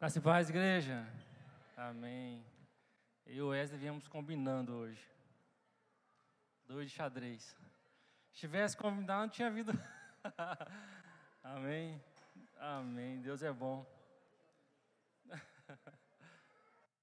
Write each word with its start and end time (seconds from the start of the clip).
Graça 0.00 0.18
e 0.18 0.22
paz, 0.22 0.48
igreja. 0.48 1.06
Amém. 1.76 2.42
Eu 3.26 3.34
e 3.34 3.42
o 3.42 3.48
Wesley 3.48 3.78
viemos 3.78 4.08
combinando 4.08 4.72
hoje. 4.72 5.06
Dois 6.64 6.88
de 6.88 6.96
xadrez. 6.96 7.54
Se 8.32 8.38
tivesse 8.38 8.74
combinado, 8.78 9.20
não 9.20 9.28
tinha 9.28 9.50
vindo. 9.50 9.72
Amém. 11.44 12.02
Amém. 12.58 13.20
Deus 13.20 13.42
é 13.42 13.52
bom. 13.52 13.84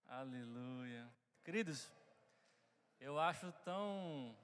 Aleluia. 0.10 1.08
Queridos, 1.44 1.92
eu 3.00 3.20
acho 3.20 3.52
tão 3.64 4.36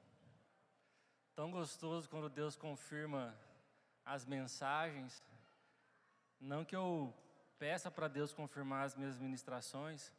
tão 1.35 1.49
gostoso 1.49 2.07
quando 2.07 2.29
Deus 2.29 2.55
confirma 2.55 3.35
as 4.05 4.27
mensagens. 4.27 5.23
Não 6.39 6.63
que 6.63 6.75
eu 6.75 7.11
peça 7.63 7.89
para 7.89 8.09
Deus 8.09 8.33
confirmar 8.33 8.83
as 8.83 8.93
minhas 8.93 9.17
ministrações, 9.17 10.11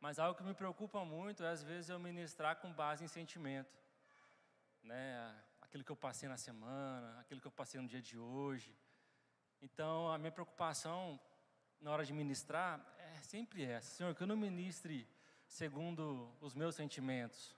mas 0.00 0.18
algo 0.18 0.38
que 0.38 0.42
me 0.42 0.54
preocupa 0.54 1.04
muito 1.04 1.44
é 1.44 1.50
às 1.50 1.62
vezes 1.62 1.90
eu 1.90 1.98
ministrar 1.98 2.56
com 2.56 2.72
base 2.72 3.04
em 3.04 3.08
sentimento, 3.08 3.76
né? 4.82 5.38
Aquilo 5.60 5.84
que 5.84 5.92
eu 5.92 5.96
passei 6.06 6.30
na 6.30 6.38
semana, 6.38 7.20
aquilo 7.20 7.42
que 7.42 7.46
eu 7.46 7.52
passei 7.52 7.78
no 7.78 7.86
dia 7.86 8.00
de 8.00 8.16
hoje. 8.18 8.74
Então, 9.60 10.10
a 10.10 10.16
minha 10.16 10.32
preocupação 10.32 11.20
na 11.78 11.90
hora 11.90 12.06
de 12.06 12.12
ministrar 12.14 12.80
é 12.98 13.20
sempre 13.20 13.66
essa: 13.66 13.90
Senhor, 13.96 14.14
que 14.14 14.22
eu 14.22 14.26
não 14.26 14.34
ministre 14.34 15.06
segundo 15.46 16.34
os 16.40 16.54
meus 16.54 16.74
sentimentos. 16.74 17.54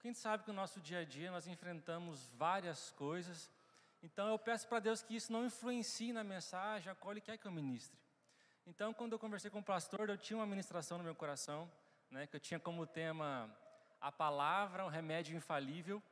Quem 0.00 0.12
sabe 0.12 0.42
que 0.42 0.50
no 0.50 0.56
nosso 0.56 0.80
dia 0.80 0.98
a 1.02 1.04
dia 1.04 1.30
nós 1.30 1.46
enfrentamos 1.46 2.26
várias 2.30 2.90
coisas, 2.90 3.48
então 4.02 4.26
eu 4.26 4.40
peço 4.40 4.66
para 4.66 4.80
Deus 4.80 5.02
que 5.02 5.14
isso 5.14 5.30
não 5.32 5.46
influencie 5.46 6.12
na 6.12 6.24
mensagem, 6.24 6.90
a 6.90 6.96
qual 6.96 7.12
Ele 7.12 7.20
quer 7.20 7.38
que 7.38 7.46
eu 7.46 7.52
ministre. 7.52 8.05
Então, 8.66 8.92
quando 8.92 9.12
eu 9.12 9.18
conversei 9.18 9.48
com 9.48 9.60
o 9.60 9.62
pastor, 9.62 10.10
eu 10.10 10.18
tinha 10.18 10.36
uma 10.36 10.46
ministração 10.46 10.98
no 10.98 11.04
meu 11.04 11.14
coração, 11.14 11.70
né, 12.10 12.26
que 12.26 12.34
eu 12.34 12.40
tinha 12.40 12.58
como 12.58 12.84
tema 12.84 13.48
a 14.00 14.10
palavra, 14.10 14.84
um 14.84 14.88
remédio 14.88 15.36
infalível, 15.36 16.02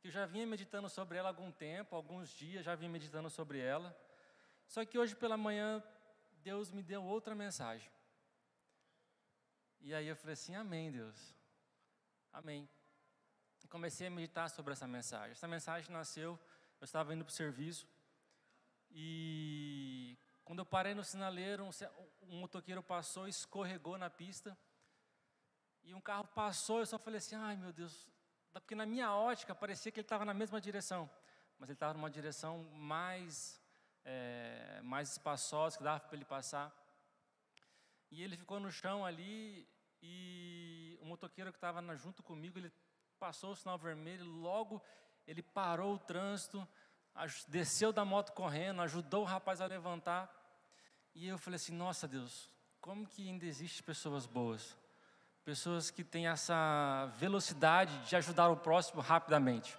que 0.00 0.08
eu 0.08 0.12
já 0.12 0.24
vinha 0.24 0.46
meditando 0.46 0.88
sobre 0.88 1.18
ela 1.18 1.28
há 1.28 1.32
algum 1.32 1.52
tempo, 1.52 1.94
alguns 1.94 2.30
dias 2.30 2.64
já 2.64 2.74
vinha 2.74 2.90
meditando 2.90 3.28
sobre 3.28 3.58
ela. 3.58 3.94
Só 4.66 4.84
que 4.86 4.98
hoje 4.98 5.14
pela 5.14 5.36
manhã 5.36 5.84
Deus 6.42 6.70
me 6.70 6.82
deu 6.82 7.04
outra 7.04 7.34
mensagem. 7.34 7.90
E 9.80 9.94
aí 9.94 10.06
eu 10.06 10.16
falei 10.16 10.32
assim: 10.32 10.54
Amém, 10.54 10.90
Deus. 10.90 11.34
Amém. 12.32 12.68
E 13.62 13.68
comecei 13.68 14.06
a 14.06 14.10
meditar 14.10 14.48
sobre 14.48 14.72
essa 14.72 14.86
mensagem. 14.86 15.32
Essa 15.32 15.48
mensagem 15.48 15.90
nasceu, 15.90 16.38
eu 16.80 16.84
estava 16.84 17.14
indo 17.14 17.24
para 17.24 17.32
o 17.32 17.34
serviço 17.34 17.86
e 18.90 20.03
quando 20.44 20.58
eu 20.58 20.66
parei 20.66 20.94
no 20.94 21.02
sinaleiro, 21.02 21.64
um, 21.64 21.70
um 22.28 22.40
motoqueiro 22.40 22.82
passou, 22.82 23.26
escorregou 23.26 23.96
na 23.96 24.10
pista. 24.10 24.56
E 25.82 25.94
um 25.94 26.00
carro 26.00 26.26
passou, 26.28 26.80
eu 26.80 26.86
só 26.86 26.98
falei 26.98 27.18
assim: 27.18 27.34
ai 27.34 27.56
meu 27.56 27.72
Deus, 27.72 28.08
porque 28.52 28.74
na 28.74 28.86
minha 28.86 29.12
ótica 29.14 29.54
parecia 29.54 29.90
que 29.90 30.00
ele 30.00 30.04
estava 30.04 30.24
na 30.24 30.34
mesma 30.34 30.60
direção, 30.60 31.10
mas 31.58 31.68
ele 31.68 31.76
estava 31.76 31.94
numa 31.94 32.10
direção 32.10 32.64
mais, 32.72 33.60
é, 34.04 34.80
mais 34.82 35.12
espaçosa, 35.12 35.76
que 35.78 35.84
dava 35.84 36.00
para 36.00 36.16
ele 36.16 36.24
passar. 36.24 36.72
E 38.10 38.22
ele 38.22 38.36
ficou 38.36 38.60
no 38.60 38.70
chão 38.70 39.04
ali, 39.04 39.68
e 40.02 40.98
o 41.00 41.06
motoqueiro 41.06 41.50
que 41.50 41.56
estava 41.56 41.96
junto 41.96 42.22
comigo, 42.22 42.58
ele 42.58 42.72
passou 43.18 43.52
o 43.52 43.56
sinal 43.56 43.78
vermelho, 43.78 44.24
logo 44.24 44.82
ele 45.26 45.42
parou 45.42 45.94
o 45.94 45.98
trânsito, 45.98 46.66
desceu 47.48 47.92
da 47.92 48.04
moto 48.04 48.32
correndo, 48.32 48.82
ajudou 48.82 49.22
o 49.22 49.26
rapaz 49.26 49.60
a 49.60 49.66
levantar. 49.66 50.32
E 51.14 51.28
eu 51.28 51.38
falei 51.38 51.56
assim: 51.56 51.74
Nossa 51.74 52.08
Deus, 52.08 52.50
como 52.80 53.06
que 53.06 53.28
ainda 53.28 53.46
existem 53.46 53.82
pessoas 53.84 54.26
boas? 54.26 54.76
Pessoas 55.44 55.90
que 55.90 56.02
têm 56.02 56.26
essa 56.26 57.06
velocidade 57.18 57.96
de 58.06 58.16
ajudar 58.16 58.48
o 58.48 58.56
próximo 58.56 59.00
rapidamente. 59.00 59.76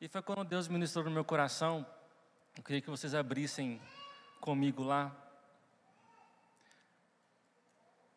E 0.00 0.08
foi 0.08 0.20
quando 0.20 0.44
Deus 0.44 0.68
ministrou 0.68 1.04
no 1.04 1.10
meu 1.10 1.24
coração. 1.24 1.86
Eu 2.56 2.62
queria 2.62 2.82
que 2.82 2.90
vocês 2.90 3.14
abrissem 3.14 3.80
comigo 4.40 4.82
lá. 4.82 5.14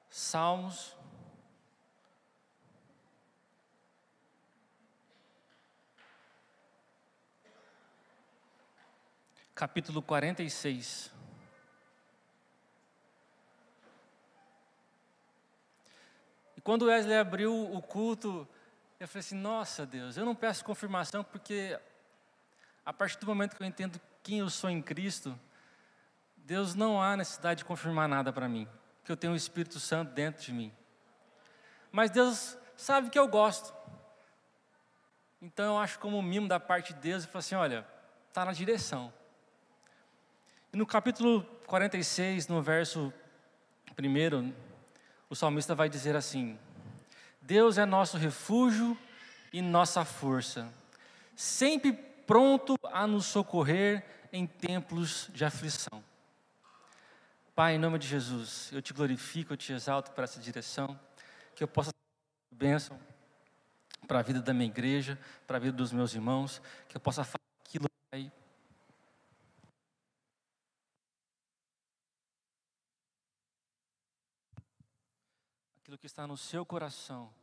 Salmos 0.10 0.96
capítulo 9.56 10.02
46. 10.02 11.10
E 16.58 16.62
quando 16.62 16.88
Wesley 16.88 17.18
abriu 17.18 17.74
o 17.74 17.82
culto, 17.82 18.46
eu 19.00 19.08
falei 19.08 19.22
assim: 19.22 19.36
Nossa 19.36 19.86
Deus, 19.86 20.18
eu 20.18 20.26
não 20.26 20.36
peço 20.36 20.66
confirmação 20.66 21.24
porque 21.24 21.80
a 22.86 22.92
partir 22.92 23.18
do 23.18 23.26
momento 23.26 23.56
que 23.56 23.64
eu 23.64 23.68
entendo 23.68 24.00
quem 24.22 24.40
eu 24.40 24.50
sou 24.50 24.70
em 24.70 24.82
Cristo, 24.82 25.40
Deus 26.36 26.76
não 26.76 27.02
há 27.02 27.16
necessidade 27.16 27.60
de 27.60 27.66
confirmar 27.66 28.10
nada 28.10 28.34
para 28.34 28.50
mim, 28.50 28.68
porque 29.00 29.12
eu 29.12 29.18
tenho 29.18 29.32
o 29.32 29.38
Espírito 29.38 29.80
Santo 29.80 30.12
dentro 30.14 30.44
de 30.44 30.52
mim. 30.52 30.74
Mas 31.94 32.12
Deus 32.12 32.58
sabe 32.76 33.10
que 33.10 33.18
eu 33.18 33.28
gosto. 33.28 33.74
Então 35.42 35.76
eu 35.76 35.78
acho 35.78 35.98
como 36.00 36.18
um 36.18 36.22
mimo 36.22 36.48
da 36.48 36.60
parte 36.60 36.94
de 36.94 37.00
Deus 37.00 37.24
e 37.24 37.28
falo 37.28 37.40
assim: 37.40 37.56
olha, 37.56 37.88
está 38.28 38.44
na 38.44 38.52
direção. 38.52 39.14
E 40.76 40.78
no 40.78 40.86
capítulo 40.86 41.42
46, 41.68 42.50
no 42.50 42.62
verso 42.62 43.14
1, 43.98 44.54
o 45.30 45.34
salmista 45.34 45.74
vai 45.74 45.88
dizer 45.88 46.18
assim: 46.18 46.60
Deus 47.42 47.78
é 47.78 47.86
nosso 47.86 48.18
refúgio 48.18 48.98
e 49.54 49.62
nossa 49.62 50.04
força, 50.04 50.70
sempre 51.34 51.94
pronto 51.94 52.76
a 52.92 53.08
nos 53.08 53.26
socorrer 53.26 54.06
em 54.34 54.46
tempos 54.46 55.30
de 55.34 55.46
aflição. 55.46 56.04
Pai, 57.56 57.76
em 57.76 57.80
nome 57.80 57.98
de 57.98 58.10
Jesus, 58.10 58.70
eu 58.74 58.82
te 58.82 58.92
glorifico, 58.92 59.54
eu 59.54 59.58
te 59.58 59.72
exalto 59.72 60.12
para 60.12 60.26
essa 60.26 60.42
direção, 60.42 61.00
que 61.56 61.64
eu 61.64 61.70
possa 61.70 61.92
ser 61.92 62.54
bênção 62.54 63.00
para 64.06 64.20
a 64.20 64.22
vida 64.22 64.42
da 64.42 64.54
minha 64.54 64.68
igreja, 64.68 65.18
para 65.48 65.56
a 65.56 65.60
vida 65.62 65.78
dos 65.78 65.94
meus 65.94 66.14
irmãos, 66.14 66.62
que 66.90 66.98
eu 66.98 67.00
possa 67.00 67.24
fazer 67.24 67.40
aquilo, 67.64 67.86
Pai, 68.12 68.30
aquilo 75.96 75.98
que 75.98 76.08
está 76.08 76.28
no 76.28 76.36
seu 76.36 76.66
coração, 76.66 77.34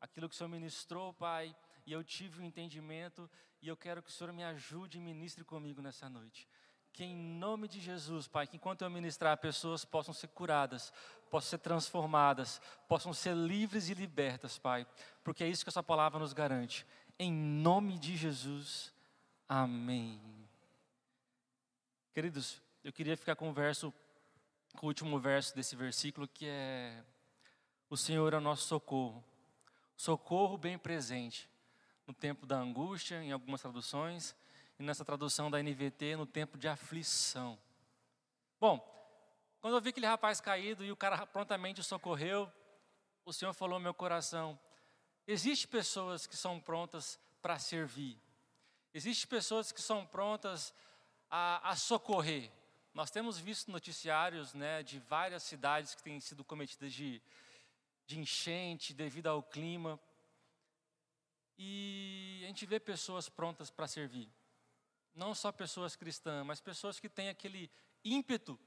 aquilo 0.00 0.28
que 0.28 0.34
o 0.34 0.38
Senhor 0.38 0.50
ministrou, 0.50 1.14
Pai, 1.14 1.56
e 1.86 1.92
eu 1.92 2.04
tive 2.04 2.38
o 2.38 2.42
um 2.42 2.44
entendimento, 2.44 3.30
e 3.62 3.68
eu 3.68 3.76
quero 3.76 4.02
que 4.02 4.10
o 4.10 4.12
Senhor 4.12 4.32
me 4.32 4.44
ajude 4.44 4.98
e 4.98 5.00
ministre 5.00 5.42
comigo 5.42 5.80
nessa 5.80 6.08
noite. 6.08 6.46
Que 6.92 7.02
em 7.02 7.16
nome 7.16 7.66
de 7.66 7.80
Jesus, 7.80 8.28
Pai, 8.28 8.46
que 8.46 8.56
enquanto 8.56 8.82
eu 8.82 8.90
ministrar, 8.90 9.38
pessoas 9.38 9.84
possam 9.86 10.12
ser 10.12 10.28
curadas, 10.28 10.92
possam 11.30 11.50
ser 11.50 11.58
transformadas, 11.58 12.60
possam 12.86 13.12
ser 13.14 13.34
livres 13.34 13.88
e 13.88 13.94
libertas, 13.94 14.58
Pai, 14.58 14.86
porque 15.22 15.42
é 15.42 15.48
isso 15.48 15.64
que 15.64 15.70
essa 15.70 15.82
palavra 15.82 16.20
nos 16.20 16.34
garante. 16.34 16.86
Em 17.18 17.32
nome 17.32 17.98
de 17.98 18.16
Jesus, 18.16 18.92
amém. 19.48 20.20
Queridos, 22.12 22.60
eu 22.82 22.92
queria 22.92 23.16
ficar 23.16 23.34
com 23.34 23.48
o 23.48 23.52
verso, 23.52 23.92
com 24.76 24.86
o 24.86 24.90
último 24.90 25.18
verso 25.18 25.54
desse 25.56 25.74
versículo, 25.74 26.28
que 26.28 26.46
é 26.46 27.02
o 27.94 27.96
Senhor 27.96 28.34
é 28.34 28.38
o 28.38 28.40
nosso 28.40 28.66
socorro. 28.66 29.24
Socorro 29.96 30.58
bem 30.58 30.76
presente 30.76 31.48
no 32.08 32.12
tempo 32.12 32.44
da 32.44 32.56
angústia, 32.56 33.22
em 33.22 33.30
algumas 33.30 33.62
traduções, 33.62 34.34
e 34.80 34.82
nessa 34.82 35.04
tradução 35.04 35.48
da 35.48 35.62
NVT, 35.62 36.16
no 36.16 36.26
tempo 36.26 36.58
de 36.58 36.66
aflição. 36.66 37.56
Bom, 38.60 38.80
quando 39.60 39.74
eu 39.76 39.80
vi 39.80 39.90
aquele 39.90 40.06
rapaz 40.06 40.40
caído 40.40 40.84
e 40.84 40.90
o 40.90 40.96
cara 40.96 41.24
prontamente 41.24 41.80
o 41.80 41.84
socorreu, 41.84 42.50
o 43.24 43.32
Senhor 43.32 43.52
falou 43.52 43.78
no 43.78 43.84
meu 43.84 43.94
coração: 43.94 44.58
existem 45.24 45.70
pessoas 45.70 46.26
que 46.26 46.36
são 46.36 46.58
prontas 46.58 47.16
para 47.40 47.60
servir, 47.60 48.18
existem 48.92 49.28
pessoas 49.28 49.70
que 49.70 49.80
são 49.80 50.04
prontas 50.04 50.74
a, 51.30 51.70
a 51.70 51.76
socorrer. 51.76 52.50
Nós 52.92 53.12
temos 53.12 53.38
visto 53.38 53.70
noticiários 53.70 54.52
né, 54.52 54.82
de 54.82 54.98
várias 54.98 55.44
cidades 55.44 55.94
que 55.94 56.02
têm 56.02 56.18
sido 56.18 56.42
cometidas 56.42 56.92
de 56.92 57.22
de 58.06 58.18
enchente 58.18 58.92
devido 58.92 59.28
ao 59.28 59.42
clima. 59.42 59.98
E 61.56 62.40
a 62.44 62.46
gente 62.48 62.66
vê 62.66 62.80
pessoas 62.80 63.28
prontas 63.28 63.70
para 63.70 63.86
servir. 63.86 64.28
Não 65.14 65.34
só 65.34 65.52
pessoas 65.52 65.94
cristãs, 65.94 66.44
mas 66.44 66.60
pessoas 66.60 66.98
que 66.98 67.08
têm 67.08 67.28
aquele 67.28 67.70
ímpeto, 68.04 68.58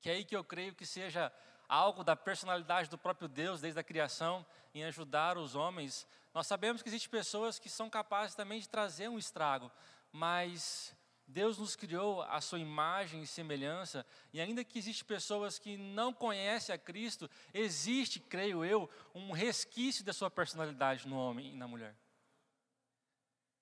que 0.00 0.10
é 0.10 0.14
aí 0.14 0.24
que 0.24 0.34
eu 0.34 0.42
creio 0.42 0.74
que 0.74 0.84
seja 0.84 1.32
algo 1.68 2.02
da 2.02 2.16
personalidade 2.16 2.90
do 2.90 2.98
próprio 2.98 3.28
Deus 3.28 3.60
desde 3.60 3.78
a 3.78 3.84
criação 3.84 4.44
em 4.74 4.84
ajudar 4.84 5.38
os 5.38 5.54
homens. 5.54 6.06
Nós 6.34 6.46
sabemos 6.46 6.82
que 6.82 6.88
existem 6.88 7.10
pessoas 7.10 7.58
que 7.58 7.70
são 7.70 7.88
capazes 7.88 8.34
também 8.34 8.60
de 8.60 8.68
trazer 8.68 9.08
um 9.08 9.18
estrago, 9.18 9.70
mas 10.10 10.94
Deus 11.32 11.56
nos 11.56 11.74
criou 11.74 12.20
a 12.22 12.40
sua 12.42 12.58
imagem 12.58 13.22
e 13.22 13.26
semelhança, 13.26 14.04
e 14.32 14.40
ainda 14.40 14.62
que 14.62 14.78
existem 14.78 15.04
pessoas 15.06 15.58
que 15.58 15.78
não 15.78 16.12
conhecem 16.12 16.74
a 16.74 16.78
Cristo, 16.78 17.28
existe, 17.54 18.20
creio 18.20 18.62
eu, 18.62 18.88
um 19.14 19.32
resquício 19.32 20.04
da 20.04 20.12
sua 20.12 20.30
personalidade 20.30 21.08
no 21.08 21.16
homem 21.16 21.54
e 21.54 21.56
na 21.56 21.66
mulher. 21.66 21.96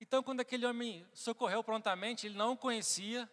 Então, 0.01 0.21
quando 0.21 0.41
aquele 0.41 0.65
homem 0.65 1.05
socorreu 1.13 1.63
prontamente, 1.63 2.27
ele 2.27 2.35
não 2.35 2.57
conhecia, 2.57 3.29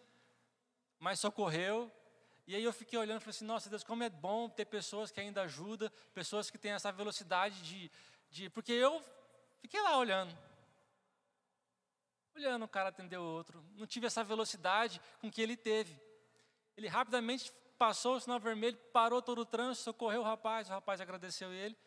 mas 0.97 1.19
socorreu. 1.19 1.91
E 2.47 2.55
aí 2.55 2.63
eu 2.63 2.71
fiquei 2.71 2.97
olhando 2.97 3.17
e 3.17 3.23
falei 3.23 3.35
assim: 3.35 3.45
nossa 3.45 3.69
Deus, 3.69 3.83
como 3.83 4.03
é 4.03 4.09
bom 4.09 4.47
ter 4.47 4.65
pessoas 4.65 5.11
que 5.11 5.19
ainda 5.19 5.41
ajudam, 5.41 5.91
pessoas 6.13 6.49
que 6.49 6.57
têm 6.57 6.71
essa 6.71 6.91
velocidade 6.91 7.61
de. 7.61 7.91
de 8.29 8.49
porque 8.49 8.71
eu 8.71 9.03
fiquei 9.61 9.81
lá 9.81 9.97
olhando 9.97 10.48
olhando 12.39 12.65
o 12.65 12.67
cara 12.67 12.89
atender 12.89 13.17
o 13.17 13.23
outro. 13.23 13.63
Não 13.75 13.85
tive 13.85 14.07
essa 14.07 14.23
velocidade 14.23 15.01
com 15.19 15.29
que 15.29 15.41
ele 15.41 15.57
teve. 15.57 15.99
Ele 16.77 16.87
rapidamente 16.87 17.51
passou 17.77 18.15
o 18.15 18.19
sinal 18.19 18.39
vermelho, 18.39 18.77
parou 18.93 19.21
todo 19.21 19.39
o 19.39 19.45
trânsito, 19.45 19.83
socorreu 19.83 20.21
o 20.21 20.23
rapaz, 20.23 20.69
o 20.69 20.71
rapaz 20.71 21.01
agradeceu 21.01 21.51
ele. 21.51 21.77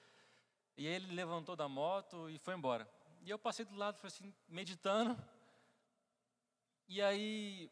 E 0.77 0.87
ele 0.87 1.15
levantou 1.15 1.57
da 1.57 1.69
moto 1.69 2.31
e 2.31 2.39
foi 2.39 2.55
embora. 2.55 2.89
E 3.23 3.31
eu 3.31 3.39
passei 3.39 3.65
do 3.65 3.75
lado, 3.75 3.99
assim, 4.03 4.35
meditando. 4.49 5.17
E 6.89 7.01
aí. 7.01 7.71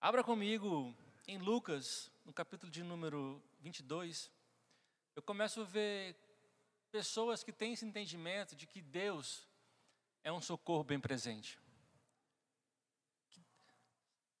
Abra 0.00 0.24
comigo 0.24 0.94
em 1.28 1.38
Lucas, 1.38 2.10
no 2.24 2.32
capítulo 2.32 2.70
de 2.72 2.82
número 2.82 3.42
22. 3.60 4.30
Eu 5.14 5.22
começo 5.22 5.60
a 5.60 5.64
ver 5.64 6.16
pessoas 6.90 7.42
que 7.42 7.52
têm 7.52 7.72
esse 7.72 7.84
entendimento 7.84 8.54
de 8.54 8.66
que 8.66 8.82
Deus 8.82 9.48
é 10.22 10.30
um 10.30 10.40
socorro 10.40 10.84
bem 10.84 11.00
presente. 11.00 11.58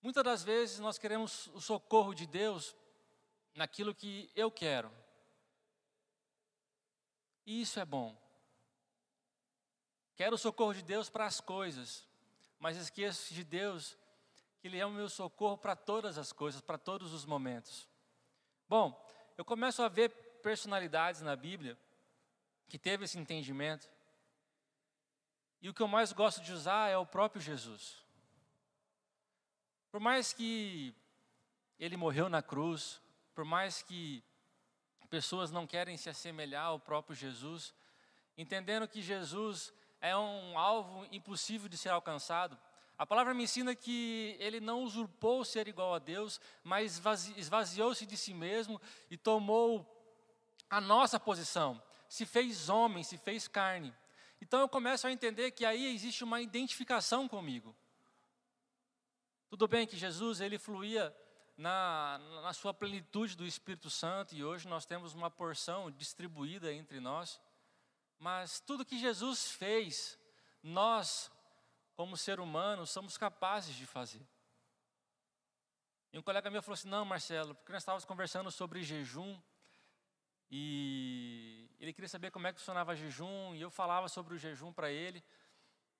Muitas 0.02 0.24
das 0.24 0.42
vezes 0.42 0.78
nós 0.78 0.98
queremos 0.98 1.46
o 1.48 1.60
socorro 1.60 2.14
de 2.14 2.26
Deus 2.26 2.74
naquilo 3.54 3.94
que 3.94 4.30
eu 4.34 4.50
quero. 4.50 4.90
E 7.46 7.60
isso 7.60 7.78
é 7.78 7.84
bom. 7.84 8.16
Quero 10.16 10.34
o 10.34 10.38
socorro 10.38 10.74
de 10.74 10.82
Deus 10.82 11.08
para 11.08 11.26
as 11.26 11.40
coisas, 11.40 12.06
mas 12.58 12.76
esqueço 12.76 13.32
de 13.34 13.44
Deus 13.44 13.96
que 14.60 14.68
Ele 14.68 14.78
é 14.78 14.84
o 14.84 14.90
meu 14.90 15.08
socorro 15.08 15.56
para 15.56 15.74
todas 15.74 16.18
as 16.18 16.32
coisas, 16.32 16.60
para 16.60 16.76
todos 16.76 17.14
os 17.14 17.24
momentos. 17.24 17.88
Bom, 18.68 19.06
eu 19.36 19.44
começo 19.44 19.82
a 19.82 19.88
ver 19.88 20.10
personalidades 20.42 21.22
na 21.22 21.34
Bíblia 21.34 21.78
que 22.70 22.78
teve 22.78 23.04
esse 23.04 23.18
entendimento. 23.18 23.90
E 25.60 25.68
o 25.68 25.74
que 25.74 25.82
eu 25.82 25.88
mais 25.88 26.12
gosto 26.12 26.40
de 26.40 26.52
usar 26.52 26.88
é 26.88 26.96
o 26.96 27.04
próprio 27.04 27.42
Jesus. 27.42 28.02
Por 29.90 30.00
mais 30.00 30.32
que 30.32 30.94
ele 31.78 31.96
morreu 31.96 32.28
na 32.28 32.40
cruz, 32.40 33.02
por 33.34 33.44
mais 33.44 33.82
que 33.82 34.22
pessoas 35.10 35.50
não 35.50 35.66
querem 35.66 35.96
se 35.96 36.08
assemelhar 36.08 36.66
ao 36.66 36.78
próprio 36.78 37.16
Jesus, 37.16 37.74
entendendo 38.38 38.86
que 38.86 39.02
Jesus 39.02 39.72
é 40.00 40.16
um 40.16 40.56
alvo 40.56 41.04
impossível 41.10 41.68
de 41.68 41.76
ser 41.76 41.88
alcançado, 41.88 42.56
a 42.96 43.04
palavra 43.04 43.34
me 43.34 43.42
ensina 43.42 43.74
que 43.74 44.36
ele 44.38 44.60
não 44.60 44.84
usurpou 44.84 45.44
ser 45.44 45.66
igual 45.66 45.92
a 45.92 45.98
Deus, 45.98 46.40
mas 46.62 47.02
esvaziou-se 47.36 48.06
de 48.06 48.16
si 48.16 48.32
mesmo 48.32 48.80
e 49.10 49.16
tomou 49.16 49.84
a 50.68 50.80
nossa 50.80 51.18
posição 51.18 51.82
se 52.10 52.26
fez 52.26 52.68
homem, 52.68 53.04
se 53.04 53.16
fez 53.16 53.46
carne. 53.46 53.94
Então 54.40 54.58
eu 54.58 54.68
começo 54.68 55.06
a 55.06 55.12
entender 55.12 55.52
que 55.52 55.64
aí 55.64 55.94
existe 55.94 56.24
uma 56.24 56.40
identificação 56.40 57.28
comigo. 57.28 57.74
Tudo 59.48 59.68
bem 59.68 59.86
que 59.86 59.96
Jesus 59.96 60.40
ele 60.40 60.58
fluía 60.58 61.16
na, 61.56 62.18
na 62.42 62.52
sua 62.52 62.74
plenitude 62.74 63.36
do 63.36 63.46
Espírito 63.46 63.88
Santo 63.88 64.34
e 64.34 64.42
hoje 64.42 64.66
nós 64.66 64.84
temos 64.84 65.14
uma 65.14 65.30
porção 65.30 65.88
distribuída 65.88 66.72
entre 66.72 66.98
nós, 66.98 67.40
mas 68.18 68.58
tudo 68.58 68.84
que 68.84 68.98
Jesus 68.98 69.52
fez, 69.52 70.18
nós, 70.64 71.30
como 71.94 72.16
ser 72.16 72.40
humano, 72.40 72.88
somos 72.88 73.16
capazes 73.16 73.76
de 73.76 73.86
fazer. 73.86 74.26
E 76.12 76.18
um 76.18 76.22
colega 76.22 76.50
meu 76.50 76.60
falou 76.60 76.74
assim: 76.74 76.88
Não, 76.88 77.04
Marcelo, 77.04 77.54
porque 77.54 77.72
nós 77.72 77.82
estávamos 77.82 78.04
conversando 78.04 78.50
sobre 78.50 78.82
jejum, 78.82 79.40
e 80.50 81.49
ele 81.80 81.92
queria 81.92 82.08
saber 82.08 82.30
como 82.30 82.46
é 82.46 82.52
que 82.52 82.58
funcionava 82.58 82.94
jejum, 82.94 83.54
e 83.54 83.60
eu 83.60 83.70
falava 83.70 84.08
sobre 84.08 84.34
o 84.34 84.38
jejum 84.38 84.72
para 84.72 84.90
ele. 84.90 85.24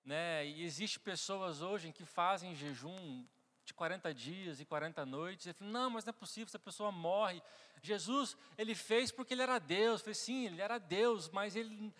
Né? 0.04 0.46
E 0.46 0.62
existem 0.62 1.02
pessoas 1.02 1.62
hoje 1.62 1.92
que 1.92 2.04
fazem 2.04 2.54
jejum 2.54 3.26
de 3.64 3.74
40 3.74 4.12
dias 4.12 4.60
e 4.60 4.64
40 4.64 5.06
noites. 5.06 5.46
Ele 5.46 5.54
falou, 5.54 5.72
não, 5.72 5.90
mas 5.90 6.04
não 6.04 6.10
é 6.10 6.12
possível, 6.12 6.46
essa 6.46 6.58
pessoa 6.58 6.92
morre. 6.92 7.42
Jesus, 7.82 8.36
ele 8.58 8.74
fez 8.74 9.10
porque 9.10 9.34
ele 9.34 9.42
era 9.42 9.58
Deus. 9.58 10.00
Eu 10.00 10.04
falei, 10.04 10.14
sim, 10.14 10.46
ele 10.46 10.60
era 10.60 10.78
Deus, 10.78 11.28
mas 11.30 11.56
ele 11.56 11.94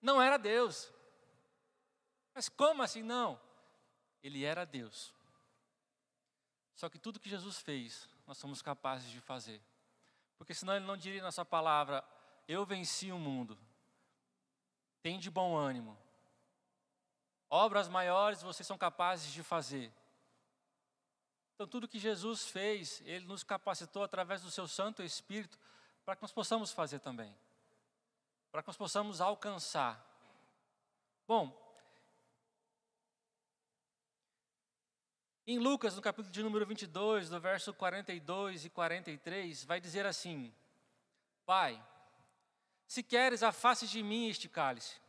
não 0.00 0.20
era 0.20 0.36
Deus. 0.36 0.90
Mas 2.34 2.48
como 2.48 2.82
assim? 2.82 3.02
Não. 3.02 3.40
Ele 4.22 4.44
era 4.44 4.64
Deus. 4.64 5.12
Só 6.74 6.88
que 6.88 6.98
tudo 6.98 7.20
que 7.20 7.28
Jesus 7.28 7.58
fez, 7.58 8.08
nós 8.26 8.38
somos 8.38 8.62
capazes 8.62 9.10
de 9.10 9.20
fazer. 9.20 9.60
Porque 10.36 10.54
senão 10.54 10.74
ele 10.74 10.86
não 10.86 10.96
diria 10.96 11.22
na 11.22 11.30
sua 11.30 11.44
palavra: 11.44 12.02
Eu 12.46 12.64
venci 12.64 13.10
o 13.12 13.18
mundo. 13.18 13.58
Tem 15.02 15.18
de 15.18 15.30
bom 15.30 15.56
ânimo. 15.56 15.96
Obras 17.48 17.88
maiores 17.88 18.42
vocês 18.42 18.66
são 18.66 18.78
capazes 18.78 19.32
de 19.32 19.42
fazer. 19.42 19.92
Então, 21.54 21.66
tudo 21.66 21.88
que 21.88 21.98
Jesus 21.98 22.48
fez, 22.48 23.02
Ele 23.04 23.26
nos 23.26 23.44
capacitou 23.44 24.02
através 24.02 24.42
do 24.42 24.50
Seu 24.50 24.66
Santo 24.66 25.02
Espírito 25.02 25.58
para 26.04 26.16
que 26.16 26.22
nós 26.22 26.32
possamos 26.32 26.72
fazer 26.72 26.98
também. 26.98 27.36
Para 28.50 28.62
que 28.62 28.68
nós 28.68 28.76
possamos 28.76 29.20
alcançar. 29.20 30.04
Bom, 31.26 31.62
Em 35.44 35.58
Lucas, 35.58 35.96
no 35.96 36.02
capítulo 36.02 36.32
de 36.32 36.40
número 36.40 36.64
22, 36.64 37.28
do 37.28 37.40
verso 37.40 37.74
42 37.74 38.64
e 38.64 38.70
43, 38.70 39.64
vai 39.64 39.80
dizer 39.80 40.06
assim: 40.06 40.54
Pai, 41.44 41.82
se 42.92 43.02
queres, 43.02 43.42
afaste 43.42 43.86
de 43.86 44.02
mim 44.02 44.28
este 44.28 44.50
cálice. 44.50 45.00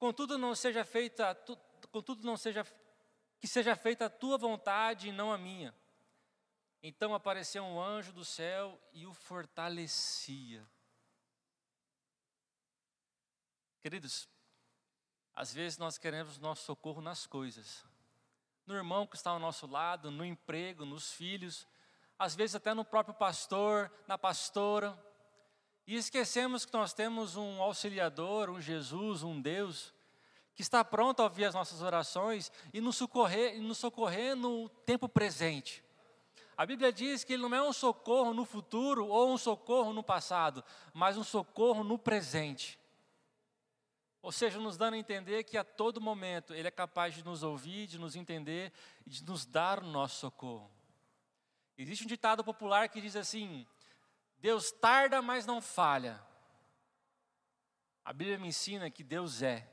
Contudo, 0.00 0.36
não 0.36 0.52
seja 0.52 0.84
feita, 0.84 1.32
tu, 1.32 1.56
contudo 1.92 2.26
não 2.26 2.36
seja 2.36 2.66
que 3.38 3.46
seja 3.46 3.76
feita 3.76 4.06
a 4.06 4.10
tua 4.10 4.36
vontade 4.36 5.06
e 5.06 5.12
não 5.12 5.32
a 5.32 5.38
minha. 5.38 5.72
Então 6.82 7.14
apareceu 7.14 7.62
um 7.62 7.80
anjo 7.80 8.12
do 8.12 8.24
céu 8.24 8.76
e 8.92 9.06
o 9.06 9.14
fortalecia. 9.14 10.66
Queridos, 13.80 14.28
às 15.36 15.54
vezes 15.54 15.78
nós 15.78 15.96
queremos 15.98 16.36
nosso 16.36 16.64
socorro 16.64 17.00
nas 17.00 17.28
coisas, 17.28 17.86
no 18.66 18.74
irmão 18.74 19.06
que 19.06 19.14
está 19.14 19.30
ao 19.30 19.38
nosso 19.38 19.68
lado, 19.68 20.10
no 20.10 20.24
emprego, 20.24 20.84
nos 20.84 21.12
filhos, 21.12 21.64
às 22.18 22.34
vezes 22.34 22.56
até 22.56 22.74
no 22.74 22.84
próprio 22.84 23.14
pastor, 23.14 23.88
na 24.08 24.18
pastora. 24.18 25.00
E 25.92 25.96
esquecemos 25.96 26.64
que 26.64 26.72
nós 26.72 26.94
temos 26.94 27.36
um 27.36 27.60
auxiliador, 27.60 28.48
um 28.48 28.58
Jesus, 28.58 29.22
um 29.22 29.38
Deus, 29.38 29.92
que 30.54 30.62
está 30.62 30.82
pronto 30.82 31.20
a 31.20 31.24
ouvir 31.24 31.44
as 31.44 31.52
nossas 31.52 31.82
orações 31.82 32.50
e 32.72 32.80
nos 32.80 32.96
socorrer, 32.96 33.60
nos 33.60 33.76
socorrer 33.76 34.34
no 34.34 34.70
tempo 34.86 35.06
presente. 35.06 35.84
A 36.56 36.64
Bíblia 36.64 36.90
diz 36.90 37.24
que 37.24 37.34
ele 37.34 37.42
não 37.42 37.54
é 37.54 37.62
um 37.62 37.74
socorro 37.74 38.32
no 38.32 38.46
futuro 38.46 39.06
ou 39.06 39.34
um 39.34 39.36
socorro 39.36 39.92
no 39.92 40.02
passado, 40.02 40.64
mas 40.94 41.18
um 41.18 41.22
socorro 41.22 41.84
no 41.84 41.98
presente. 41.98 42.78
Ou 44.22 44.32
seja, 44.32 44.58
nos 44.58 44.78
dando 44.78 44.94
a 44.94 44.98
entender 44.98 45.44
que 45.44 45.58
a 45.58 45.64
todo 45.64 46.00
momento 46.00 46.54
Ele 46.54 46.68
é 46.68 46.70
capaz 46.70 47.14
de 47.14 47.22
nos 47.22 47.42
ouvir, 47.42 47.86
de 47.86 47.98
nos 47.98 48.16
entender 48.16 48.72
e 49.06 49.10
de 49.10 49.22
nos 49.24 49.44
dar 49.44 49.82
o 49.82 49.86
nosso 49.86 50.20
socorro. 50.20 50.70
Existe 51.76 52.04
um 52.04 52.08
ditado 52.08 52.42
popular 52.42 52.88
que 52.88 52.98
diz 52.98 53.14
assim: 53.14 53.66
Deus 54.42 54.70
tarda, 54.70 55.22
mas 55.22 55.46
não 55.46 55.62
falha. 55.62 56.22
A 58.04 58.12
Bíblia 58.12 58.38
me 58.38 58.48
ensina 58.48 58.90
que 58.90 59.02
Deus 59.02 59.40
é, 59.40 59.66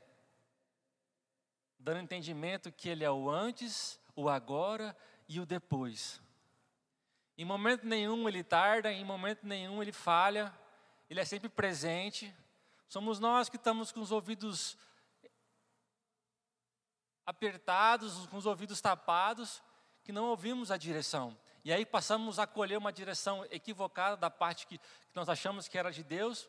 dando 1.78 2.00
entendimento 2.00 2.72
que 2.72 2.88
Ele 2.88 3.04
é 3.04 3.10
o 3.10 3.28
antes, 3.28 4.00
o 4.16 4.30
agora 4.30 4.96
e 5.28 5.38
o 5.38 5.44
depois. 5.44 6.22
Em 7.36 7.44
momento 7.44 7.86
nenhum 7.86 8.26
Ele 8.26 8.42
tarda, 8.42 8.90
em 8.90 9.04
momento 9.04 9.46
nenhum 9.46 9.82
Ele 9.82 9.92
falha, 9.92 10.50
Ele 11.10 11.20
é 11.20 11.24
sempre 11.26 11.50
presente 11.50 12.34
Somos 12.90 13.20
nós 13.20 13.48
que 13.48 13.54
estamos 13.54 13.92
com 13.92 14.00
os 14.00 14.10
ouvidos 14.10 14.76
apertados, 17.24 18.26
com 18.26 18.36
os 18.36 18.46
ouvidos 18.46 18.80
tapados, 18.80 19.62
que 20.02 20.10
não 20.10 20.24
ouvimos 20.24 20.72
a 20.72 20.76
direção. 20.76 21.38
E 21.64 21.72
aí 21.72 21.84
passamos 21.84 22.38
a 22.38 22.46
colher 22.46 22.78
uma 22.78 22.92
direção 22.92 23.44
equivocada 23.50 24.16
da 24.16 24.30
parte 24.30 24.66
que, 24.66 24.78
que 24.78 25.16
nós 25.16 25.28
achamos 25.28 25.68
que 25.68 25.76
era 25.76 25.90
de 25.90 26.02
Deus. 26.02 26.48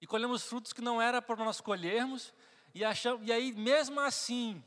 E 0.00 0.06
colhemos 0.06 0.44
frutos 0.44 0.72
que 0.72 0.80
não 0.80 1.00
era 1.00 1.20
para 1.20 1.44
nós 1.44 1.60
colhermos. 1.60 2.32
E, 2.74 2.84
achamos, 2.84 3.26
e 3.26 3.32
aí, 3.32 3.52
mesmo 3.52 4.00
assim, 4.00 4.64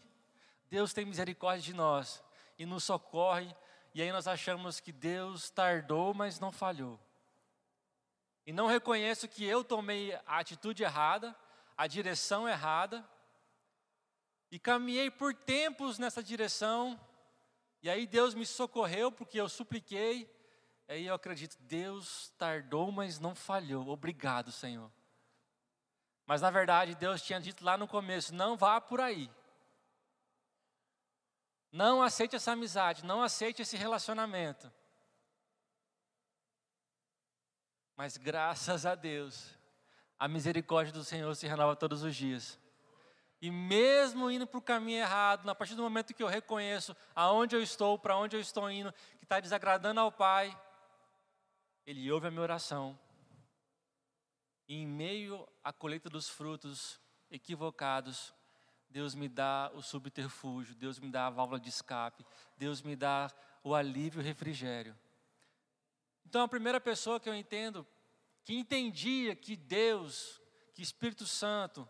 Deus 0.69 0.93
tem 0.93 1.05
misericórdia 1.05 1.61
de 1.61 1.73
nós 1.73 2.23
e 2.57 2.65
nos 2.65 2.83
socorre, 2.83 3.55
e 3.93 4.01
aí 4.01 4.11
nós 4.11 4.27
achamos 4.27 4.79
que 4.79 4.91
Deus 4.91 5.49
tardou, 5.49 6.13
mas 6.13 6.39
não 6.39 6.51
falhou. 6.51 6.99
E 8.45 8.51
não 8.51 8.67
reconheço 8.67 9.27
que 9.27 9.45
eu 9.45 9.63
tomei 9.63 10.13
a 10.25 10.39
atitude 10.39 10.83
errada, 10.83 11.35
a 11.77 11.87
direção 11.87 12.47
errada, 12.47 13.07
e 14.51 14.59
caminhei 14.59 15.09
por 15.09 15.33
tempos 15.33 15.97
nessa 15.97 16.21
direção, 16.21 16.99
e 17.83 17.89
aí 17.89 18.07
Deus 18.07 18.33
me 18.33 18.45
socorreu 18.45 19.11
porque 19.11 19.39
eu 19.39 19.49
supliquei, 19.49 20.33
aí 20.87 21.05
eu 21.05 21.13
acredito, 21.13 21.57
Deus 21.59 22.33
tardou, 22.37 22.89
mas 22.93 23.19
não 23.19 23.35
falhou. 23.35 23.89
Obrigado, 23.89 24.53
Senhor. 24.53 24.89
Mas 26.25 26.41
na 26.41 26.49
verdade, 26.49 26.95
Deus 26.95 27.21
tinha 27.21 27.41
dito 27.41 27.63
lá 27.63 27.77
no 27.77 27.85
começo: 27.85 28.33
não 28.33 28.55
vá 28.55 28.79
por 28.79 29.01
aí. 29.01 29.29
Não 31.73 32.01
aceite 32.01 32.37
essa 32.37 32.53
amizade, 32.53 33.03
não 33.03 33.21
aceite 33.21 33.61
esse 33.61 33.75
relacionamento. 33.75 34.71
Mas 37.97 38.15
graças 38.15 38.85
a 38.85 38.95
Deus, 38.95 39.49
a 40.17 40.27
misericórdia 40.29 40.93
do 40.93 41.03
Senhor 41.03 41.35
se 41.35 41.47
renova 41.47 41.75
todos 41.75 42.01
os 42.01 42.15
dias. 42.15 42.57
E 43.43 43.51
mesmo 43.51 44.31
indo 44.31 44.47
para 44.47 44.57
o 44.57 44.61
caminho 44.61 44.99
errado, 44.99 45.49
a 45.49 45.53
partir 45.53 45.75
do 45.75 45.83
momento 45.83 46.13
que 46.13 46.23
eu 46.23 46.27
reconheço 46.27 46.95
aonde 47.13 47.53
eu 47.53 47.61
estou, 47.61 47.99
para 47.99 48.15
onde 48.15 48.37
eu 48.37 48.39
estou 48.39 48.71
indo, 48.71 48.93
que 49.19 49.25
está 49.25 49.37
desagradando 49.37 49.99
ao 49.99 50.09
Pai, 50.13 50.57
Ele 51.85 52.09
ouve 52.09 52.27
a 52.27 52.31
minha 52.31 52.41
oração. 52.41 52.97
E 54.65 54.75
em 54.75 54.87
meio 54.87 55.45
à 55.61 55.73
colheita 55.73 56.09
dos 56.09 56.29
frutos 56.29 56.97
equivocados, 57.29 58.33
Deus 58.89 59.13
me 59.13 59.27
dá 59.27 59.69
o 59.73 59.81
subterfúgio, 59.81 60.73
Deus 60.73 60.97
me 60.97 61.11
dá 61.11 61.27
a 61.27 61.29
válvula 61.29 61.59
de 61.59 61.67
escape, 61.67 62.25
Deus 62.55 62.81
me 62.81 62.95
dá 62.95 63.29
o 63.61 63.75
alívio 63.75 64.21
e 64.21 64.23
o 64.23 64.25
refrigério. 64.25 64.97
Então, 66.25 66.43
a 66.43 66.47
primeira 66.47 66.79
pessoa 66.79 67.19
que 67.19 67.27
eu 67.27 67.35
entendo, 67.35 67.85
que 68.45 68.53
entendia 68.53 69.35
que 69.35 69.57
Deus, 69.57 70.41
que 70.73 70.81
Espírito 70.81 71.27
Santo, 71.27 71.85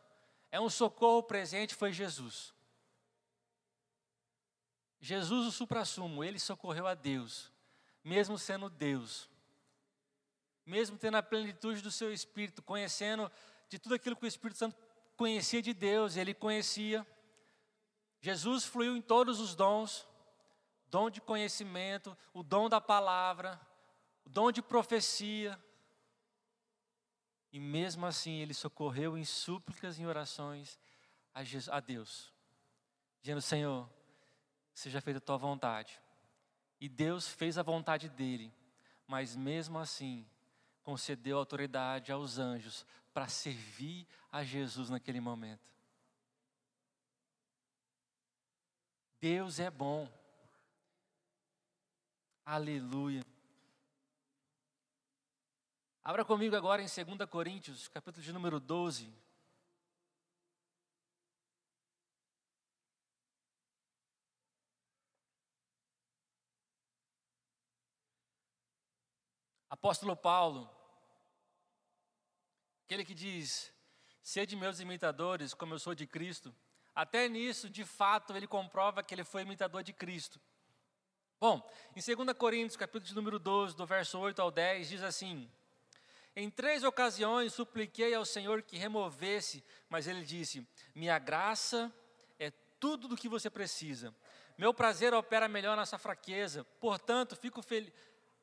é 0.54 0.62
um 0.62 0.70
socorro 0.70 1.24
presente, 1.24 1.74
foi 1.74 1.92
Jesus. 1.92 2.54
Jesus, 5.02 5.48
o 5.48 5.52
suprassumo, 5.52 6.24
ele 6.24 6.38
socorreu 6.38 6.86
a 6.86 6.94
Deus, 6.94 7.52
mesmo 8.04 8.38
sendo 8.38 8.70
Deus, 8.70 9.28
mesmo 10.64 10.96
tendo 10.96 11.18
a 11.18 11.24
plenitude 11.24 11.82
do 11.82 11.90
seu 11.90 12.14
Espírito, 12.14 12.62
conhecendo 12.62 13.32
de 13.68 13.80
tudo 13.80 13.96
aquilo 13.96 14.16
que 14.16 14.26
o 14.26 14.28
Espírito 14.28 14.60
Santo 14.60 14.78
conhecia 15.18 15.60
de 15.60 15.74
Deus, 15.74 16.18
ele 16.18 16.36
conhecia. 16.36 17.04
Jesus 18.22 18.64
fluiu 18.64 18.96
em 18.96 19.02
todos 19.02 19.40
os 19.40 19.56
dons, 19.56 20.08
dom 20.86 21.10
de 21.10 21.20
conhecimento, 21.20 22.16
o 22.32 22.44
dom 22.44 22.70
da 22.70 22.80
palavra, 22.80 23.60
o 24.24 24.30
dom 24.30 24.52
de 24.52 24.62
profecia. 24.62 25.60
E 27.54 27.60
mesmo 27.60 28.08
assim 28.08 28.40
ele 28.40 28.54
socorreu 28.54 29.16
em 29.16 29.24
súplicas 29.24 30.00
e 30.00 30.06
orações 30.06 30.80
a, 31.32 31.44
Jesus, 31.44 31.70
a 31.70 31.80
Deus, 31.80 32.34
dizendo: 33.22 33.42
Senhor, 33.42 33.88
seja 34.74 35.00
feita 35.00 35.20
a 35.20 35.22
tua 35.22 35.38
vontade. 35.38 36.02
E 36.82 36.90
Deus 36.90 37.28
fez 37.28 37.60
a 37.60 37.64
vontade 37.64 38.10
dele, 38.10 38.52
mas 39.08 39.36
mesmo 39.36 39.78
assim 39.78 40.28
concedeu 40.82 41.38
autoridade 41.38 42.12
aos 42.12 42.40
anjos 42.40 42.86
para 43.14 43.28
servir 43.28 44.08
a 44.32 44.44
Jesus 44.44 44.90
naquele 44.90 45.22
momento. 45.22 45.72
Deus 49.22 49.60
é 49.60 49.70
bom. 49.70 50.12
Aleluia. 52.44 53.24
Abra 56.06 56.26
comigo 56.26 56.54
agora 56.54 56.82
em 56.82 56.86
2 56.86 57.30
Coríntios, 57.30 57.88
capítulo 57.88 58.22
de 58.22 58.34
número 58.34 58.60
12. 58.60 59.10
Apóstolo 69.70 70.14
Paulo, 70.18 70.70
aquele 72.84 73.06
que 73.06 73.14
diz: 73.14 73.72
Sede 74.22 74.58
meus 74.58 74.82
imitadores, 74.82 75.54
como 75.54 75.74
eu 75.74 75.80
sou 75.80 75.96
de 75.96 76.06
Cristo. 76.06 76.54
Até 76.94 77.30
nisso, 77.30 77.70
de 77.70 77.86
fato, 77.86 78.36
ele 78.36 78.46
comprova 78.46 79.02
que 79.02 79.16
ele 79.16 79.24
foi 79.24 79.44
imitador 79.44 79.82
de 79.82 79.94
Cristo. 79.94 80.38
Bom, 81.40 81.66
em 81.96 82.16
2 82.16 82.38
Coríntios, 82.38 82.76
capítulo 82.76 83.06
de 83.06 83.16
número 83.16 83.40
12, 83.40 83.74
do 83.78 83.86
verso 83.86 84.20
8 84.20 84.42
ao 84.42 84.52
10, 84.52 84.90
diz 84.90 85.02
assim: 85.02 85.50
Em 86.36 86.50
três 86.50 86.84
ocasiões 86.84 87.54
supliquei 87.54 88.14
ao 88.14 88.26
Senhor 88.26 88.64
que 88.64 88.78
removesse, 88.78 89.64
mas 89.88 90.08
ele 90.08 90.26
disse: 90.26 90.68
Minha 90.96 91.20
graça 91.20 91.94
é 92.40 92.52
tudo 92.80 93.08
do 93.08 93.16
que 93.16 93.30
você 93.30 93.50
precisa. 93.50 94.14
Meu 94.58 94.74
prazer 94.74 95.14
opera 95.14 95.48
melhor 95.48 95.78
nessa 95.78 95.98
fraqueza. 95.98 96.64
Portanto, 96.80 97.36
fico 97.36 97.62
feliz. 97.62 97.94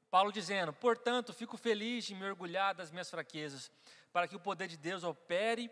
Paulo 0.08 0.32
dizendo: 0.32 0.72
Portanto, 0.72 1.32
fico 1.32 1.56
feliz 1.56 2.04
de 2.04 2.14
me 2.14 2.24
orgulhar 2.24 2.74
das 2.74 2.90
minhas 2.90 3.10
fraquezas 3.10 3.70
para 4.12 4.28
que 4.28 4.36
o 4.36 4.40
poder 4.40 4.68
de 4.68 4.76
Deus 4.76 5.02
opere 5.02 5.70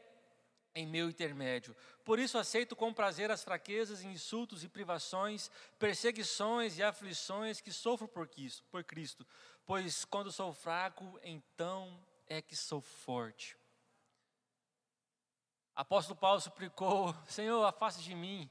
em 0.75 0.87
meu 0.87 1.09
intermédio. 1.09 1.75
Por 2.05 2.19
isso 2.19 2.39
aceito 2.39 2.77
com 2.77 2.95
prazer 2.95 3.31
as 3.31 3.43
fraquezas, 3.43 4.03
insultos 4.03 4.63
e 4.63 4.69
privações, 4.69 5.51
perseguições 5.79 6.79
e 6.79 6.83
aflições 6.83 7.61
que 7.61 7.73
sofro 7.73 8.07
por 8.07 8.29
Cristo, 8.29 8.65
por 8.71 8.85
Cristo, 8.85 9.27
pois 9.67 10.05
quando 10.05 10.31
sou 10.31 10.53
fraco, 10.53 11.19
então 11.23 11.99
é 12.29 12.43
que 12.43 12.55
sou 12.55 12.81
forte. 12.81 13.57
Apóstolo 15.75 16.19
Paulo 16.19 16.41
suplicou: 16.41 17.15
Senhor, 17.29 17.65
afaste 17.65 18.03
de 18.03 18.15
mim. 18.15 18.51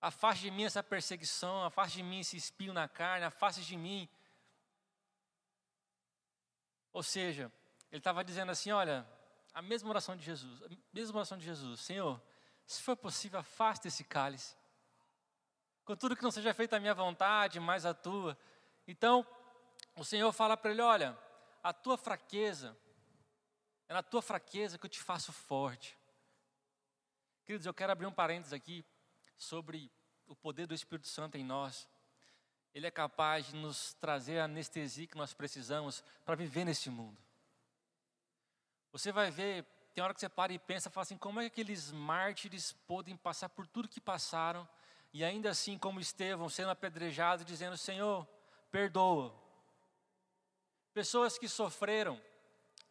Afaste 0.00 0.44
de 0.44 0.50
mim 0.50 0.64
essa 0.64 0.82
perseguição, 0.82 1.64
afaste 1.64 1.98
de 1.98 2.02
mim 2.02 2.20
esse 2.20 2.36
espinho 2.36 2.72
na 2.72 2.88
carne, 2.88 3.24
afaste 3.24 3.62
de 3.62 3.76
mim. 3.76 4.08
Ou 6.92 7.02
seja, 7.02 7.52
ele 7.90 7.98
estava 7.98 8.24
dizendo 8.24 8.50
assim: 8.52 8.70
olha, 8.70 9.06
a 9.52 9.60
mesma 9.62 9.88
oração 9.90 10.16
de 10.16 10.24
Jesus, 10.24 10.62
a 10.62 10.68
mesma 10.92 11.18
oração 11.18 11.38
de 11.38 11.44
Jesus, 11.44 11.80
Senhor, 11.80 12.20
se 12.66 12.82
for 12.82 12.96
possível, 12.96 13.40
afaste 13.40 13.88
esse 13.88 14.04
cálice. 14.04 14.56
Contudo 15.84 16.16
que 16.16 16.22
não 16.22 16.30
seja 16.30 16.52
feita 16.52 16.76
a 16.76 16.80
minha 16.80 16.94
vontade, 16.94 17.60
mas 17.60 17.86
a 17.86 17.94
tua. 17.94 18.38
Então, 18.88 19.26
o 19.94 20.04
Senhor 20.04 20.32
fala 20.32 20.56
para 20.56 20.70
ele: 20.70 20.82
olha, 20.82 21.18
a 21.66 21.72
tua 21.72 21.98
fraqueza, 21.98 22.78
é 23.88 23.94
na 23.94 24.00
tua 24.00 24.22
fraqueza 24.22 24.78
que 24.78 24.86
eu 24.86 24.90
te 24.90 25.00
faço 25.00 25.32
forte. 25.32 25.98
Queridos, 27.44 27.66
eu 27.66 27.74
quero 27.74 27.90
abrir 27.90 28.06
um 28.06 28.12
parênteses 28.12 28.52
aqui 28.52 28.84
sobre 29.36 29.90
o 30.28 30.36
poder 30.36 30.68
do 30.68 30.74
Espírito 30.74 31.08
Santo 31.08 31.36
em 31.36 31.42
nós. 31.42 31.88
Ele 32.72 32.86
é 32.86 32.90
capaz 32.90 33.46
de 33.46 33.56
nos 33.56 33.94
trazer 33.94 34.38
a 34.38 34.44
anestesia 34.44 35.08
que 35.08 35.16
nós 35.16 35.34
precisamos 35.34 36.04
para 36.24 36.36
viver 36.36 36.64
nesse 36.64 36.88
mundo. 36.88 37.20
Você 38.92 39.10
vai 39.10 39.32
ver, 39.32 39.64
tem 39.92 40.04
hora 40.04 40.14
que 40.14 40.20
você 40.20 40.28
para 40.28 40.52
e 40.52 40.60
pensa, 40.60 40.88
fala 40.88 41.02
assim, 41.02 41.18
como 41.18 41.40
é 41.40 41.50
que 41.50 41.60
aqueles 41.60 41.90
mártires 41.90 42.70
podem 42.86 43.16
passar 43.16 43.48
por 43.48 43.66
tudo 43.66 43.88
que 43.88 44.00
passaram 44.00 44.68
e 45.12 45.24
ainda 45.24 45.50
assim, 45.50 45.76
como 45.76 45.98
Estevão, 45.98 46.48
sendo 46.48 46.70
apedrejado, 46.70 47.44
dizendo, 47.44 47.76
Senhor, 47.76 48.24
perdoa. 48.70 49.45
Pessoas 50.96 51.36
que 51.36 51.46
sofreram, 51.46 52.18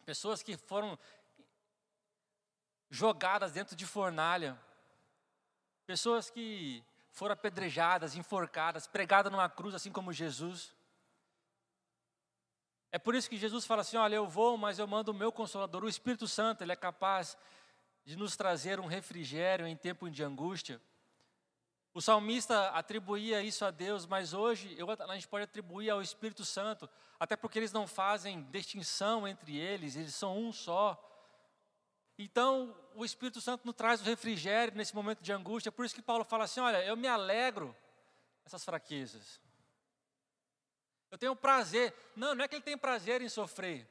pessoas 0.06 0.44
que 0.44 0.56
foram 0.56 0.96
jogadas 2.88 3.52
dentro 3.52 3.76
de 3.76 3.84
fornalha, 3.84 4.56
pessoas 5.88 6.30
que 6.30 6.84
foram 7.10 7.34
apedrejadas, 7.34 8.16
enforcadas, 8.16 8.86
pregadas 8.86 9.32
numa 9.32 9.50
cruz, 9.50 9.74
assim 9.74 9.92
como 9.92 10.14
Jesus. 10.14 10.72
É 12.92 13.00
por 13.00 13.16
isso 13.16 13.28
que 13.28 13.40
Jesus 13.40 13.66
fala 13.66 13.82
assim: 13.82 13.98
olha, 13.98 14.18
eu 14.18 14.28
vou, 14.28 14.56
mas 14.56 14.78
eu 14.78 14.86
mando 14.86 15.10
o 15.10 15.16
meu 15.16 15.32
consolador, 15.32 15.84
o 15.84 15.90
Espírito 15.90 16.28
Santo, 16.28 16.62
ele 16.62 16.74
é 16.74 16.76
capaz 16.76 17.36
de 18.06 18.16
nos 18.16 18.38
trazer 18.38 18.80
um 18.80 18.86
refrigério 18.86 19.66
em 19.66 19.76
tempo 19.76 20.12
de 20.12 20.24
angústia. 20.24 20.80
O 21.96 22.02
salmista 22.02 22.72
atribuía 22.72 23.42
isso 23.42 23.64
a 23.64 23.72
Deus, 23.72 24.06
mas 24.06 24.34
hoje 24.34 24.76
eu, 24.78 24.86
a 24.92 25.16
gente 25.16 25.30
pode 25.30 25.46
atribuir 25.46 25.90
ao 25.90 26.02
Espírito 26.02 26.44
Santo, 26.44 26.90
até 27.18 27.38
porque 27.38 27.58
eles 27.58 27.72
não 27.72 27.88
fazem 27.88 28.44
distinção 28.52 29.26
entre 29.26 29.56
eles, 29.56 29.96
eles 29.96 30.14
são 30.14 30.38
um 30.38 30.52
só. 30.52 31.02
Então, 32.18 32.76
o 32.96 33.06
Espírito 33.06 33.40
Santo 33.40 33.66
nos 33.66 33.76
traz 33.76 34.02
o 34.02 34.04
refrigério 34.04 34.76
nesse 34.76 34.94
momento 34.94 35.22
de 35.22 35.32
angústia, 35.32 35.72
por 35.72 35.86
isso 35.86 35.96
que 35.96 36.02
Paulo 36.02 36.26
fala 36.26 36.44
assim: 36.44 36.60
olha, 36.60 36.84
eu 36.84 36.98
me 36.98 37.08
alegro 37.08 37.74
nessas 38.44 38.66
fraquezas. 38.66 39.40
Eu 41.10 41.18
tenho 41.18 41.34
prazer. 41.34 41.94
Não, 42.14 42.36
não 42.36 42.44
é 42.44 42.48
que 42.50 42.56
ele 42.56 42.62
tem 42.62 42.78
prazer 42.78 43.22
em 43.22 43.30
sofrer. 43.30 43.90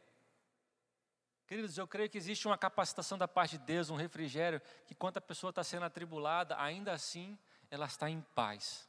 Queridos, 1.47 1.79
eu 1.79 1.89
creio 1.89 2.11
que 2.11 2.19
existe 2.19 2.47
uma 2.47 2.59
capacitação 2.59 3.17
da 3.17 3.27
parte 3.27 3.57
de 3.57 3.65
Deus, 3.65 3.89
um 3.89 3.97
refrigério, 3.97 4.61
que 4.85 4.95
quando 4.95 5.17
a 5.17 5.23
pessoa 5.23 5.49
está 5.49 5.65
sendo 5.65 5.87
atribulada, 5.87 6.55
ainda 6.61 6.93
assim 6.93 7.39
ela 7.71 7.87
está 7.87 8.09
em 8.09 8.21
paz. 8.21 8.89